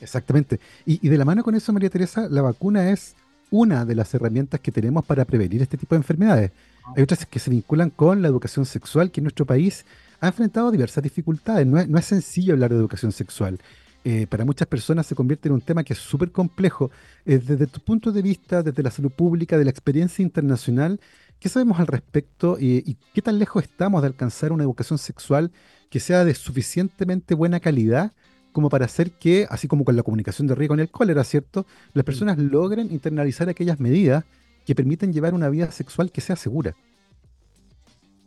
Exactamente. 0.00 0.60
Y, 0.84 1.08
de 1.08 1.18
la 1.18 1.24
mano 1.24 1.42
con 1.42 1.54
eso, 1.54 1.72
María 1.72 1.90
Teresa, 1.90 2.28
la 2.28 2.42
vacuna 2.42 2.90
es 2.90 3.16
una 3.50 3.84
de 3.84 3.96
las 3.96 4.14
herramientas 4.14 4.60
que 4.60 4.70
tenemos 4.70 5.04
para 5.04 5.24
prevenir 5.24 5.62
este 5.62 5.76
tipo 5.76 5.94
de 5.94 6.00
enfermedades. 6.00 6.52
Hay 6.96 7.02
otras 7.02 7.26
que 7.26 7.40
se 7.40 7.50
vinculan 7.50 7.90
con 7.90 8.22
la 8.22 8.28
educación 8.28 8.66
sexual, 8.66 9.10
que 9.10 9.20
en 9.20 9.24
nuestro 9.24 9.46
país 9.46 9.84
ha 10.20 10.28
enfrentado 10.28 10.70
diversas 10.70 11.02
dificultades. 11.02 11.66
No 11.66 11.78
es, 11.78 11.88
no 11.88 11.98
es 11.98 12.04
sencillo 12.04 12.54
hablar 12.54 12.70
de 12.70 12.76
educación 12.76 13.12
sexual. 13.12 13.58
Eh, 14.04 14.26
para 14.28 14.44
muchas 14.44 14.68
personas 14.68 15.06
se 15.06 15.16
convierte 15.16 15.48
en 15.48 15.54
un 15.54 15.60
tema 15.60 15.82
que 15.82 15.92
es 15.92 15.98
súper 15.98 16.30
complejo. 16.30 16.90
Eh, 17.24 17.38
desde 17.38 17.66
tu 17.66 17.80
punto 17.80 18.12
de 18.12 18.22
vista, 18.22 18.62
desde 18.62 18.82
la 18.82 18.90
salud 18.90 19.10
pública, 19.10 19.58
de 19.58 19.64
la 19.64 19.70
experiencia 19.70 20.22
internacional, 20.22 21.00
¿qué 21.40 21.48
sabemos 21.48 21.80
al 21.80 21.88
respecto 21.88 22.56
y 22.60 22.96
qué 23.12 23.20
tan 23.20 23.38
lejos 23.38 23.64
estamos 23.64 24.02
de 24.02 24.08
alcanzar 24.08 24.52
una 24.52 24.62
educación 24.62 24.98
sexual 24.98 25.50
que 25.90 26.00
sea 26.00 26.24
de 26.24 26.34
suficientemente 26.34 27.34
buena 27.34 27.60
calidad 27.60 28.12
como 28.52 28.70
para 28.70 28.86
hacer 28.86 29.10
que, 29.10 29.46
así 29.50 29.68
como 29.68 29.84
con 29.84 29.96
la 29.96 30.02
comunicación 30.02 30.46
de 30.46 30.54
riesgo 30.54 30.72
en 30.74 30.80
el 30.80 30.90
cólera, 30.90 31.24
¿cierto?, 31.24 31.66
las 31.92 32.06
personas 32.06 32.38
logren 32.38 32.90
internalizar 32.90 33.50
aquellas 33.50 33.80
medidas 33.80 34.24
que 34.64 34.74
permiten 34.74 35.12
llevar 35.12 35.34
una 35.34 35.50
vida 35.50 35.70
sexual 35.70 36.10
que 36.10 36.22
sea 36.22 36.36
segura. 36.36 36.74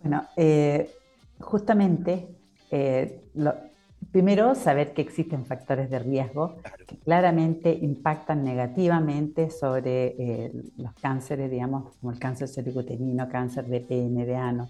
Bueno, 0.03 0.27
eh, 0.37 0.91
justamente 1.39 2.27
primero, 4.11 4.55
saber 4.55 4.93
que 4.93 5.01
existen 5.01 5.45
factores 5.45 5.89
de 5.89 5.99
riesgo 5.99 6.57
que 6.87 6.97
claramente 6.97 7.71
impactan 7.71 8.43
negativamente 8.43 9.49
sobre 9.49 10.15
eh, 10.17 10.51
los 10.77 10.93
cánceres, 10.93 11.51
digamos, 11.51 11.95
como 11.97 12.11
el 12.11 12.19
cáncer 12.19 12.47
cervicuterino, 12.47 13.29
cáncer 13.29 13.65
de 13.65 13.81
pene, 13.81 14.25
de 14.25 14.35
ano, 14.35 14.69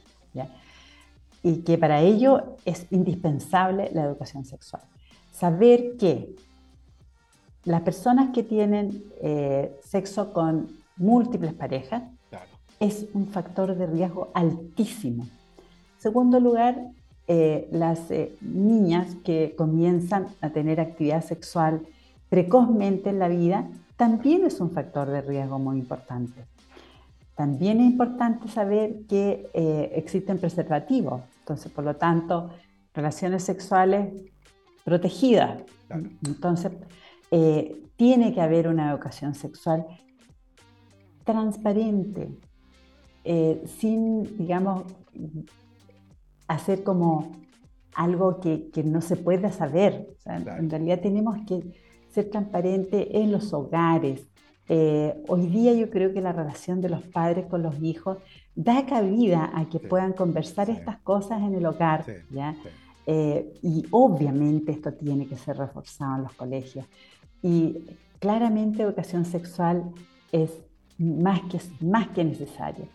y 1.41 1.61
que 1.61 1.78
para 1.78 2.01
ello 2.01 2.57
es 2.65 2.86
indispensable 2.91 3.89
la 3.93 4.03
educación 4.03 4.43
sexual. 4.43 4.84
Saber 5.32 5.95
que 5.97 6.36
las 7.63 7.82
personas 7.82 8.32
que 8.34 8.43
tienen 8.43 9.05
eh, 9.22 9.78
sexo 9.84 10.34
con 10.34 10.67
múltiples 10.97 11.53
parejas 11.53 12.03
es 12.80 13.07
un 13.13 13.28
factor 13.28 13.76
de 13.76 13.88
riesgo 13.88 14.32
altísimo. 14.34 15.28
Segundo 16.00 16.39
lugar, 16.39 16.82
eh, 17.28 17.70
las 17.72 18.10
eh, 18.10 18.36
niñas 18.41 19.16
que 19.24 19.54
comienzan 19.56 20.28
a 20.41 20.50
tener 20.50 20.80
actividad 20.80 21.24
sexual 21.24 21.86
precozmente 22.30 23.12
en 23.12 23.20
la 23.20 23.28
vida 23.28 23.70
también 23.97 24.45
es 24.45 24.60
un 24.60 24.72
factor 24.72 25.08
de 25.10 25.22
riesgo 25.22 25.60
muy 25.60 25.78
importante. 25.78 26.45
También 27.36 27.80
es 27.80 27.86
importante 27.86 28.47
saber 28.47 29.06
que 29.08 29.50
existen 29.93 30.39
preservativos, 30.39 31.22
entonces 31.39 31.72
por 31.72 31.86
lo 31.86 31.95
tanto 31.95 32.50
relaciones 32.93 33.43
sexuales 33.43 34.10
protegidas. 34.84 35.64
Entonces, 36.26 36.72
eh, 37.32 37.84
tiene 37.95 38.34
que 38.34 38.41
haber 38.41 38.68
una 38.68 38.89
educación 38.91 39.36
sexual 39.36 39.86
transparente, 41.24 42.30
eh, 43.24 43.64
sin, 43.68 44.38
digamos, 44.38 44.84
hacer 46.50 46.84
como 46.84 47.32
algo 47.93 48.39
que, 48.39 48.70
no 48.84 49.02
se 49.02 49.16
pueda 49.16 49.52
saber. 49.52 50.08
En 50.26 50.70
realidad 50.70 51.00
tenemos 51.00 51.38
que 51.47 51.64
ser 52.10 52.30
transparentes 52.30 53.08
en 53.12 53.32
los 53.32 53.54
hogares. 53.54 54.28
Eh, 54.68 55.24
hoy 55.28 55.47
día 55.47 55.74
yo 55.74 55.89
creo 55.89 56.14
que 56.14 56.22
la 56.22 56.32
relación 56.32 56.82
de 56.82 56.89
los 56.89 57.04
padres 57.04 57.45
con 57.45 57.64
los 57.64 57.82
hijos 57.82 58.18
da 58.56 58.86
cabida 58.86 59.52
a 59.54 59.70
que 59.70 59.80
puedan 59.80 60.14
conversar 60.14 60.70
estas 60.70 61.00
cosas 61.00 61.41
en 61.41 61.56
el 61.56 61.66
hogar. 61.66 62.06
¿ya? 62.30 62.56
y 63.64 63.88
obviamente 63.89 64.72
esto 64.72 64.93
tiene 64.93 65.26
que 65.26 65.36
ser 65.36 65.58
reforzado 65.58 66.18
en 66.18 66.24
los 66.24 66.34
colegios. 66.34 66.86
Y 67.41 67.88
claramente 68.20 68.84
educación 68.84 69.26
sexual 69.26 69.91
es 70.32 70.52
más 71.00 71.41
que, 71.50 71.60
más 71.84 72.10
que 72.10 72.24
necesaria. 72.24 72.86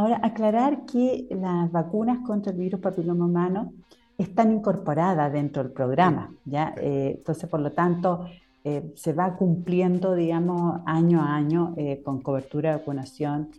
Ahora, 0.00 0.18
aclarar 0.22 0.86
que 0.86 1.26
las 1.28 1.70
vacunas 1.70 2.20
contra 2.26 2.52
el 2.52 2.58
virus 2.58 2.80
papiloma 2.80 3.26
humano 3.26 3.74
están 4.16 4.50
incorporadas 4.50 5.30
dentro 5.30 5.62
del 5.62 5.72
programa, 5.72 6.32
¿ya? 6.46 6.72
Eh, 6.78 7.16
entonces, 7.18 7.50
por 7.50 7.60
lo 7.60 7.72
tanto, 7.72 8.24
eh, 8.64 8.94
se 8.96 9.12
va 9.12 9.36
cumpliendo, 9.36 10.14
digamos, 10.14 10.80
año 10.86 11.20
a 11.20 11.36
año 11.36 11.74
eh, 11.76 12.00
con 12.02 12.22
cobertura 12.22 12.70
de 12.70 12.76
vacunación 12.78 13.50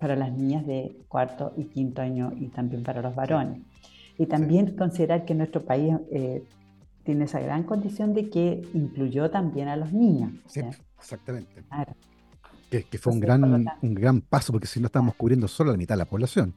para 0.00 0.16
las 0.16 0.32
niñas 0.32 0.66
de 0.66 0.96
cuarto 1.06 1.52
y 1.56 1.66
quinto 1.66 2.02
año 2.02 2.32
y 2.34 2.48
también 2.48 2.82
para 2.82 3.00
los 3.00 3.14
varones. 3.14 3.60
Y 4.18 4.26
también 4.26 4.76
considerar 4.76 5.24
que 5.24 5.36
nuestro 5.36 5.62
país 5.62 5.94
tiene 7.04 7.26
esa 7.26 7.38
gran 7.38 7.62
condición 7.62 8.12
de 8.12 8.28
que 8.28 8.62
incluyó 8.74 9.30
también 9.30 9.68
a 9.68 9.76
los 9.76 9.92
niños. 9.92 10.32
Sí, 10.48 10.62
exactamente. 10.98 11.62
Que, 12.80 12.98
fue 12.98 13.12
un 13.12 13.20
gran, 13.20 13.44
un 13.82 13.94
gran 13.94 14.22
paso, 14.22 14.50
porque 14.50 14.66
si 14.66 14.80
no 14.80 14.86
estamos 14.86 15.14
cubriendo 15.14 15.46
solo 15.46 15.72
la 15.72 15.76
mitad 15.76 15.94
de 15.94 15.98
la 15.98 16.06
población. 16.06 16.54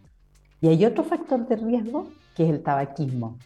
Y 0.61 0.69
hay 0.69 0.85
otro 0.85 1.03
factor 1.03 1.45
de 1.45 1.57
riesgo, 1.57 2.07
que 2.33 2.43
es 2.43 2.49
el 2.49 2.63
tabaquismo. 2.63 3.37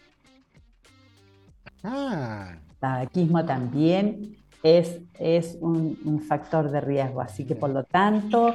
Ah. 1.83 2.57
tabaquismo 2.79 3.43
también 3.45 4.37
es, 4.61 5.01
es 5.17 5.57
un, 5.61 5.97
un, 6.05 6.21
factor 6.21 6.69
de 6.69 6.81
riesgo, 6.81 7.21
así 7.21 7.45
que 7.45 7.55
por 7.55 7.69
lo 7.69 7.85
tanto, 7.85 8.53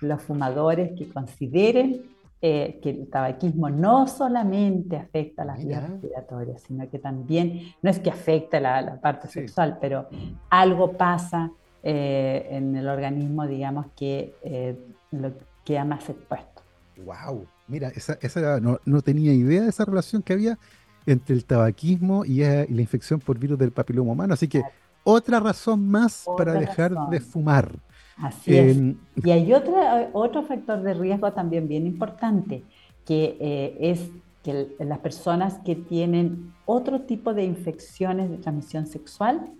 los 0.00 0.22
fumadores 0.22 0.92
que 0.96 1.08
consideren 1.08 2.02
eh, 2.42 2.78
que 2.82 2.90
el 2.90 3.08
tabaquismo 3.08 3.70
no 3.70 4.06
solamente 4.06 4.96
afecta 4.96 5.42
a 5.42 5.46
las 5.46 5.64
vías 5.64 5.88
respiratorias, 5.88 6.62
sino 6.62 6.88
que 6.88 6.98
también, 6.98 7.74
no 7.82 7.90
es 7.90 7.98
que 7.98 8.10
afecte 8.10 8.60
la, 8.60 8.82
la 8.82 9.00
parte 9.00 9.26
sexual, 9.26 9.78
pero 9.80 10.08
algo 10.50 10.92
pasa 10.92 11.50
eh, 11.82 12.48
en 12.50 12.76
el 12.76 12.88
organismo, 12.88 13.46
digamos, 13.46 13.86
que 13.96 14.34
eh, 14.42 14.76
lo 15.12 15.32
queda 15.64 15.84
más 15.84 16.08
expuesto. 16.08 16.62
¡Wow! 17.04 17.46
Mira, 17.68 17.88
esa, 17.88 18.18
esa 18.20 18.60
no, 18.60 18.78
no, 18.84 19.02
tenía 19.02 19.32
idea 19.32 19.62
de 19.62 19.68
esa 19.68 19.84
relación 19.84 20.22
que 20.22 20.32
había 20.32 20.58
entre 21.04 21.34
el 21.34 21.44
tabaquismo 21.44 22.24
y, 22.24 22.40
la 22.40 22.80
infección 22.80 23.20
por 23.20 23.38
virus 23.38 23.58
del 23.58 23.72
papiloma 23.72 24.12
humano, 24.12 24.34
así 24.34 24.48
que 24.48 24.62
otra 25.04 25.38
razón 25.38 25.88
más 25.88 26.26
para 26.36 26.54
dejar 26.54 26.92
de 27.10 27.20
fumar. 27.20 27.70
Así 28.16 28.56
es. 28.56 28.76
Y 29.24 29.30
hay 29.30 29.52
otro 29.52 30.42
factor 30.42 30.82
de 30.82 30.94
riesgo 30.94 31.32
también 31.32 31.68
bien 31.68 31.86
importante, 31.86 32.64
que 33.04 33.36
eh, 33.40 33.76
es 33.80 34.10
que 34.42 34.74
las 34.80 34.98
personas 34.98 35.58
que 35.64 35.76
tienen 35.76 36.52
otro 36.64 37.02
tipo 37.02 37.34
de 37.34 37.44
infecciones 37.44 38.30
de 38.30 38.38
transmisión 38.38 38.86
sexual 38.86 39.52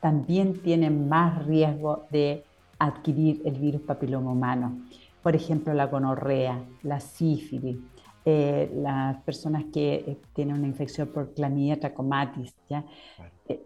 también 0.00 0.60
tienen 0.62 1.08
más 1.08 1.44
riesgo 1.46 2.06
de 2.10 2.44
adquirir 2.78 3.42
el 3.44 3.54
virus 3.58 3.82
papiloma 3.82 4.32
humano. 4.32 4.78
Por 5.22 5.36
ejemplo, 5.36 5.74
la 5.74 5.86
gonorrea, 5.86 6.64
la 6.82 7.00
sífilis, 7.00 7.78
eh, 8.24 8.70
las 8.74 9.22
personas 9.22 9.64
que 9.72 9.94
eh, 9.94 10.18
tienen 10.32 10.56
una 10.56 10.66
infección 10.66 11.08
por 11.08 11.34
clamidia 11.34 11.78
trachomatis, 11.78 12.54
¿ya? 12.68 12.84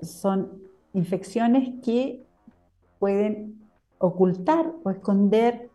son 0.03 0.51
infecciones 0.95 1.80
que 1.85 2.24
pueden 2.99 3.64
ocultar 3.99 4.72
o 4.82 4.91
esconder 4.91 5.70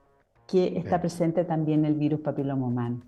que 0.47 0.77
está 0.77 0.99
presente 0.99 1.43
también 1.45 1.85
el 1.85 1.93
virus 1.93 2.21
papiloma 2.21 2.65
humano. 2.65 3.01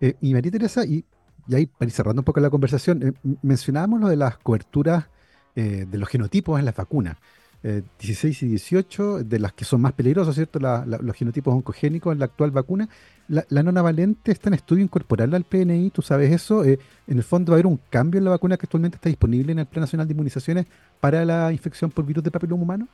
Eh, 0.00 0.16
y 0.20 0.34
María 0.34 0.50
Teresa, 0.50 0.84
y, 0.84 1.04
ahí 1.52 1.66
para 1.66 1.86
ir 1.86 1.92
cerrando 1.92 2.20
un 2.20 2.24
poco 2.24 2.40
la 2.40 2.50
conversación, 2.50 3.02
eh, 3.02 3.12
mencionábamos 3.42 4.00
lo 4.00 4.08
de 4.08 4.16
las 4.16 4.38
coberturas 4.38 5.08
eh, 5.56 5.86
de 5.90 5.98
los 5.98 6.08
genotipos 6.08 6.58
en 6.58 6.64
las 6.64 6.76
vacunas. 6.76 7.16
16 7.62 8.44
y 8.44 8.46
18, 8.46 9.24
de 9.24 9.40
las 9.40 9.52
que 9.52 9.64
son 9.64 9.80
más 9.80 9.92
peligrosas, 9.92 10.36
¿cierto? 10.36 10.60
los 10.60 11.16
genotipos 11.16 11.52
oncogénicos 11.52 12.12
en 12.12 12.20
la 12.20 12.26
actual 12.26 12.52
vacuna. 12.52 12.88
La, 13.26 13.44
la 13.48 13.64
nona 13.64 13.82
valente 13.82 14.30
está 14.30 14.50
en 14.50 14.54
estudio 14.54 14.84
incorporarla 14.84 15.36
al 15.36 15.42
PNI, 15.42 15.90
¿tú 15.90 16.00
sabes 16.00 16.30
eso? 16.32 16.62
en 16.64 16.78
el 17.08 17.24
fondo 17.24 17.50
va 17.50 17.54
a 17.54 17.56
haber 17.56 17.66
un 17.66 17.80
cambio 17.90 18.18
en 18.18 18.24
la 18.24 18.30
vacuna 18.30 18.56
que 18.56 18.66
actualmente 18.66 18.96
está 18.96 19.08
disponible 19.08 19.50
en 19.50 19.58
el 19.58 19.66
Plan 19.66 19.80
Nacional 19.80 20.06
de 20.06 20.12
Inmunizaciones 20.12 20.66
para 21.00 21.24
la 21.24 21.50
infección 21.50 21.90
por 21.90 22.06
virus 22.06 22.22
de 22.22 22.30
papiloma 22.30 22.62
humano. 22.62 22.88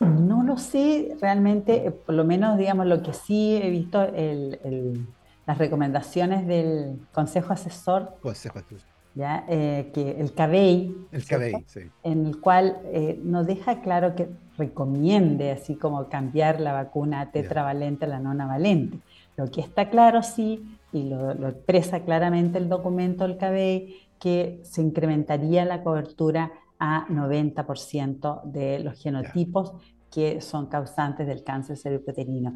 No 0.00 0.42
lo 0.42 0.56
sé 0.56 1.14
realmente, 1.20 1.86
eh, 1.86 1.90
por 1.90 2.14
lo 2.14 2.24
menos 2.24 2.56
digamos 2.56 2.86
lo 2.86 3.02
que 3.02 3.12
sí 3.12 3.60
he 3.62 3.68
visto, 3.68 4.00
las 5.46 5.58
recomendaciones 5.58 6.46
del 6.46 6.98
Consejo 7.12 7.52
Asesor, 7.52 8.16
¿ya? 9.14 9.44
Eh, 9.48 9.90
que 9.92 10.20
el 10.20 10.32
CABEI, 10.32 11.08
el 11.12 11.24
CABEI 11.24 11.64
sí. 11.66 11.80
en 12.02 12.26
el 12.26 12.40
cual 12.40 12.78
eh, 12.86 13.18
nos 13.22 13.46
deja 13.46 13.80
claro 13.80 14.14
que 14.14 14.28
recomiende 14.58 15.50
así 15.50 15.74
como 15.74 16.08
cambiar 16.08 16.60
la 16.60 16.72
vacuna 16.72 17.30
tetravalente 17.30 18.04
a 18.04 18.08
la 18.08 18.20
nonavalente. 18.20 18.98
Lo 19.36 19.50
que 19.50 19.60
está 19.60 19.90
claro 19.90 20.22
sí, 20.22 20.78
y 20.92 21.04
lo, 21.04 21.34
lo 21.34 21.48
expresa 21.48 22.00
claramente 22.00 22.58
el 22.58 22.68
documento 22.68 23.26
del 23.26 23.38
CABEI, 23.38 23.96
que 24.18 24.60
se 24.64 24.82
incrementaría 24.82 25.64
la 25.64 25.82
cobertura 25.82 26.52
a 26.78 27.06
90% 27.08 28.42
de 28.44 28.80
los 28.80 29.00
genotipos 29.00 29.72
que 30.10 30.40
son 30.40 30.66
causantes 30.66 31.26
del 31.26 31.44
cáncer 31.44 31.76
cervicuterino. 31.76 32.54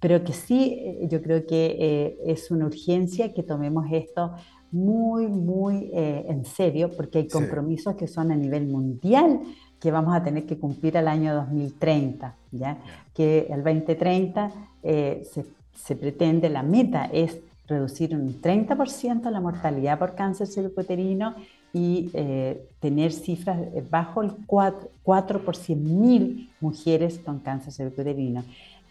Pero 0.00 0.22
que 0.24 0.32
sí, 0.32 0.74
eh, 0.78 1.08
yo 1.08 1.22
creo 1.22 1.46
que 1.46 1.76
eh, 1.78 2.18
es 2.26 2.50
una 2.50 2.66
urgencia 2.66 3.32
que 3.32 3.42
tomemos 3.42 3.86
esto 3.90 4.34
muy, 4.72 5.26
muy 5.26 5.90
eh, 5.92 6.24
en 6.28 6.44
serio, 6.44 6.90
porque 6.96 7.18
hay 7.18 7.28
compromisos 7.28 7.94
que 7.94 8.08
son 8.08 8.32
a 8.32 8.36
nivel 8.36 8.66
mundial 8.66 9.40
que 9.78 9.90
vamos 9.90 10.14
a 10.14 10.22
tener 10.22 10.46
que 10.46 10.58
cumplir 10.58 10.96
al 10.96 11.08
año 11.08 11.34
2030, 11.34 12.34
¿ya? 12.52 12.78
Que 13.14 13.48
el 13.50 13.64
2030 13.64 14.52
se, 14.82 15.46
se 15.74 15.96
pretende, 15.96 16.48
la 16.48 16.62
meta 16.62 17.06
es 17.06 17.38
reducir 17.66 18.14
un 18.14 18.40
30% 18.40 19.30
la 19.30 19.40
mortalidad 19.40 19.98
por 19.98 20.14
cáncer 20.14 20.46
cervicuterino 20.46 21.34
y 21.72 22.10
eh, 22.12 22.68
tener 22.80 23.12
cifras 23.12 23.58
bajo 23.90 24.22
el 24.22 24.32
4, 24.46 24.88
4 25.02 25.44
por 25.44 25.56
100.000 25.56 26.50
mujeres 26.60 27.18
con 27.18 27.38
cáncer 27.38 27.72
cervicuterino. 27.72 28.44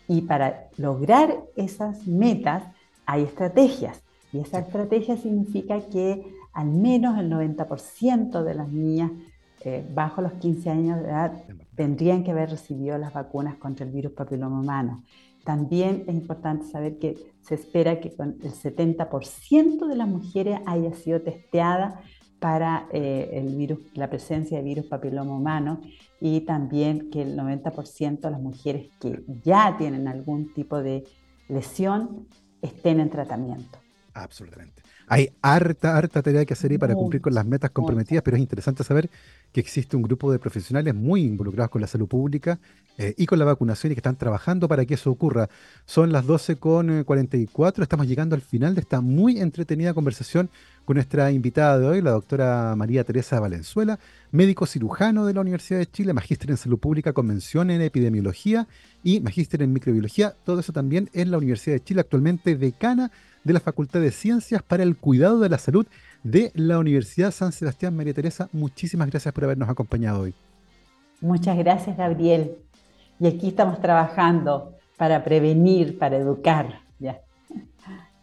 Y 0.08 0.22
para 0.22 0.68
lograr 0.78 1.44
esas 1.56 2.08
metas 2.08 2.64
hay 3.06 3.24
estrategias. 3.24 4.02
Y 4.34 4.40
esa 4.40 4.60
estrategia 4.60 5.18
significa 5.18 5.82
que 5.82 6.34
al 6.54 6.70
menos 6.70 7.18
el 7.18 7.30
90% 7.30 8.44
de 8.44 8.54
las 8.54 8.70
niñas 8.70 9.12
eh, 9.64 9.88
bajo 9.94 10.22
los 10.22 10.34
15 10.34 10.70
años 10.70 11.02
de 11.02 11.10
edad 11.10 11.44
tendrían 11.76 12.24
que 12.24 12.32
haber 12.32 12.50
recibido 12.50 12.98
las 12.98 13.14
vacunas 13.14 13.58
contra 13.58 13.86
el 13.86 13.92
virus 13.92 14.14
papiloma 14.14 14.60
humano. 14.60 15.04
también 15.44 16.04
es 16.08 16.16
importante 16.16 16.66
saber 16.66 16.98
que 17.00 17.16
se 17.42 17.56
espera 17.56 18.00
que 18.00 18.14
con 18.16 18.38
el 18.44 18.52
70% 18.52 19.88
de 19.88 19.96
las 19.96 20.08
mujeres 20.08 20.60
haya 20.66 20.94
sido 20.94 21.22
testeada 21.22 22.02
para 22.40 22.88
eh, 22.92 23.30
el 23.34 23.56
virus, 23.56 23.80
la 23.94 24.10
presencia 24.10 24.58
de 24.58 24.64
virus 24.64 24.86
papiloma 24.86 25.36
humano 25.36 25.80
y 26.20 26.42
también 26.42 27.12
que 27.12 27.22
el 27.22 27.38
90% 27.38 28.20
de 28.20 28.32
las 28.32 28.42
mujeres 28.42 28.90
que 29.00 29.24
ya 29.44 29.76
tienen 29.78 30.08
algún 30.08 30.52
tipo 30.54 30.82
de 30.82 31.04
lesión 31.48 32.28
estén 32.62 33.00
en 33.00 33.12
tratamiento. 33.12 33.81
Absolutamente. 34.14 34.82
Hay 35.08 35.30
harta, 35.42 35.98
harta 35.98 36.22
tarea 36.22 36.46
que 36.46 36.54
hacer 36.54 36.72
ahí 36.72 36.78
para 36.78 36.96
cumplir 36.96 37.22
con 37.22 37.34
las 37.34 37.46
metas 37.46 37.72
comprometidas, 37.72 38.24
pero 38.24 38.38
es 38.38 38.42
interesante 38.42 38.84
saber 38.84 39.10
que 39.52 39.60
existe 39.60 39.98
un 39.98 40.04
grupo 40.04 40.32
de 40.32 40.40
profesionales 40.40 40.96
muy 40.96 41.24
involucrados 41.24 41.70
con 41.70 41.82
la 41.82 41.88
salud 41.88 42.08
pública 42.08 42.60
eh, 42.98 43.14
y 43.18 43.26
con 43.26 43.40
la 43.40 43.46
vacunación 43.46 43.92
y 43.92 43.96
que 43.96 44.00
están 44.00 44.16
trabajando 44.16 44.68
para 44.68 44.86
que 44.86 44.94
eso 44.94 45.12
ocurra. 45.12 45.50
Son 45.86 46.12
las 46.12 46.26
12.44, 46.26 47.74
con 47.74 47.84
estamos 47.84 48.08
llegando 48.08 48.36
al 48.36 48.42
final 48.42 48.76
de 48.76 48.82
esta 48.82 49.02
muy 49.02 49.40
entretenida 49.40 49.94
conversación 49.94 50.50
con 50.86 50.96
nuestra 50.96 51.32
invitada 51.32 51.78
de 51.78 51.88
hoy, 51.88 52.02
la 52.02 52.12
doctora 52.12 52.74
María 52.76 53.04
Teresa 53.04 53.40
Valenzuela, 53.40 54.00
médico 54.32 54.66
cirujano 54.66 55.26
de 55.26 55.34
la 55.34 55.42
Universidad 55.42 55.80
de 55.80 55.90
Chile, 55.90 56.14
magíster 56.14 56.50
en 56.52 56.58
salud 56.58 56.80
pública, 56.80 57.14
convención 57.14 57.70
en 57.70 57.82
epidemiología 57.82 58.68
y 59.04 59.20
magíster 59.20 59.62
en 59.62 59.74
microbiología, 59.74 60.36
todo 60.46 60.60
eso 60.60 60.74
también 60.74 61.10
en 61.14 61.32
la 61.32 61.38
Universidad 61.38 61.76
de 61.76 61.84
Chile, 61.84 62.02
actualmente 62.02 62.56
decana 62.56 63.12
de 63.44 63.54
la 63.54 63.60
Facultad 63.60 64.02
de 64.02 64.12
Ciencias 64.12 64.62
para 64.64 64.84
el 64.84 64.98
Cuidado 64.98 65.40
de 65.40 65.50
la 65.50 65.58
Salud 65.58 65.86
de 66.24 66.52
la 66.54 66.80
Universidad 66.80 67.32
San 67.32 67.52
Sebastián. 67.52 67.96
María 67.96 68.14
Teresa, 68.14 68.50
muchísimas 68.52 69.10
gracias 69.10 69.34
por 69.34 69.44
habernos 69.44 69.70
acompañado 69.70 70.22
hoy. 70.22 70.34
Muchas 71.20 71.58
gracias, 71.58 71.98
Gabriel. 71.98 72.56
Y 73.20 73.28
aquí 73.28 73.50
estamos 73.50 73.80
trabajando 73.80 74.76
para 74.98 75.24
prevenir, 75.24 75.98
para 75.98 76.18
educar. 76.18 76.82
Ya. 77.00 77.22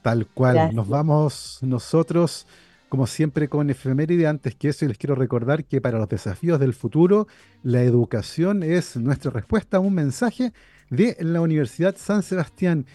Tal 0.03 0.27
cual. 0.27 0.75
Nos 0.75 0.89
vamos 0.89 1.59
nosotros, 1.63 2.47
como 2.89 3.07
siempre, 3.07 3.49
con 3.49 3.71
efeméride. 3.71 4.27
Antes 4.27 4.55
que 4.55 4.69
eso, 4.69 4.87
les 4.87 4.99
quiero 4.99 5.15
recordar 5.15 5.65
que 5.65 5.81
para 5.81 5.99
los 5.99 6.09
desafíos 6.09 6.59
del 6.59 6.75
futuro, 6.75 7.29
la 7.63 7.83
educación 7.83 8.63
es 8.63 8.97
nuestra 8.97 9.31
respuesta 9.31 9.77
a 9.77 9.81
un 9.81 9.95
mensaje 9.95 10.53
de 10.91 11.17
la 11.21 11.41
Universidad 11.41 11.97
San 11.97 12.23
Sebastián. 12.23 12.87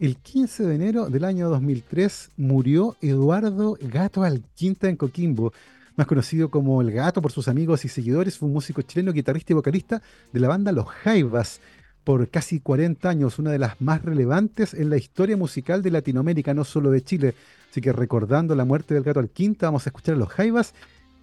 El 0.00 0.16
15 0.16 0.64
de 0.64 0.74
enero 0.76 1.10
del 1.10 1.24
año 1.26 1.50
2003 1.50 2.30
murió 2.38 2.96
Eduardo 3.02 3.76
Gato 3.82 4.22
Alquinta 4.22 4.88
en 4.88 4.96
Coquimbo, 4.96 5.52
más 5.94 6.06
conocido 6.06 6.50
como 6.50 6.80
El 6.80 6.90
Gato 6.90 7.20
por 7.20 7.32
sus 7.32 7.48
amigos 7.48 7.84
y 7.84 7.88
seguidores, 7.88 8.38
fue 8.38 8.46
un 8.46 8.54
músico 8.54 8.80
chileno, 8.80 9.12
guitarrista 9.12 9.52
y 9.52 9.56
vocalista 9.56 10.00
de 10.32 10.40
la 10.40 10.48
banda 10.48 10.72
Los 10.72 10.86
Jaivas 10.86 11.60
por 12.02 12.26
casi 12.30 12.60
40 12.60 13.10
años, 13.10 13.38
una 13.38 13.50
de 13.50 13.58
las 13.58 13.78
más 13.82 14.02
relevantes 14.02 14.72
en 14.72 14.88
la 14.88 14.96
historia 14.96 15.36
musical 15.36 15.82
de 15.82 15.90
Latinoamérica, 15.90 16.54
no 16.54 16.64
solo 16.64 16.90
de 16.90 17.02
Chile. 17.02 17.34
Así 17.70 17.82
que 17.82 17.92
recordando 17.92 18.54
la 18.54 18.64
muerte 18.64 18.94
del 18.94 19.02
Gato 19.02 19.20
Alquinta, 19.20 19.66
vamos 19.66 19.86
a 19.86 19.90
escuchar 19.90 20.14
a 20.14 20.18
Los 20.18 20.30
Jaivas 20.30 20.72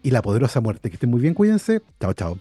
y 0.04 0.12
la 0.12 0.22
poderosa 0.22 0.62
muerte. 0.62 0.92
Que 0.92 0.98
estén 0.98 1.10
muy 1.10 1.22
bien, 1.22 1.34
cuídense. 1.34 1.82
Chao, 2.00 2.14
chao. 2.14 2.38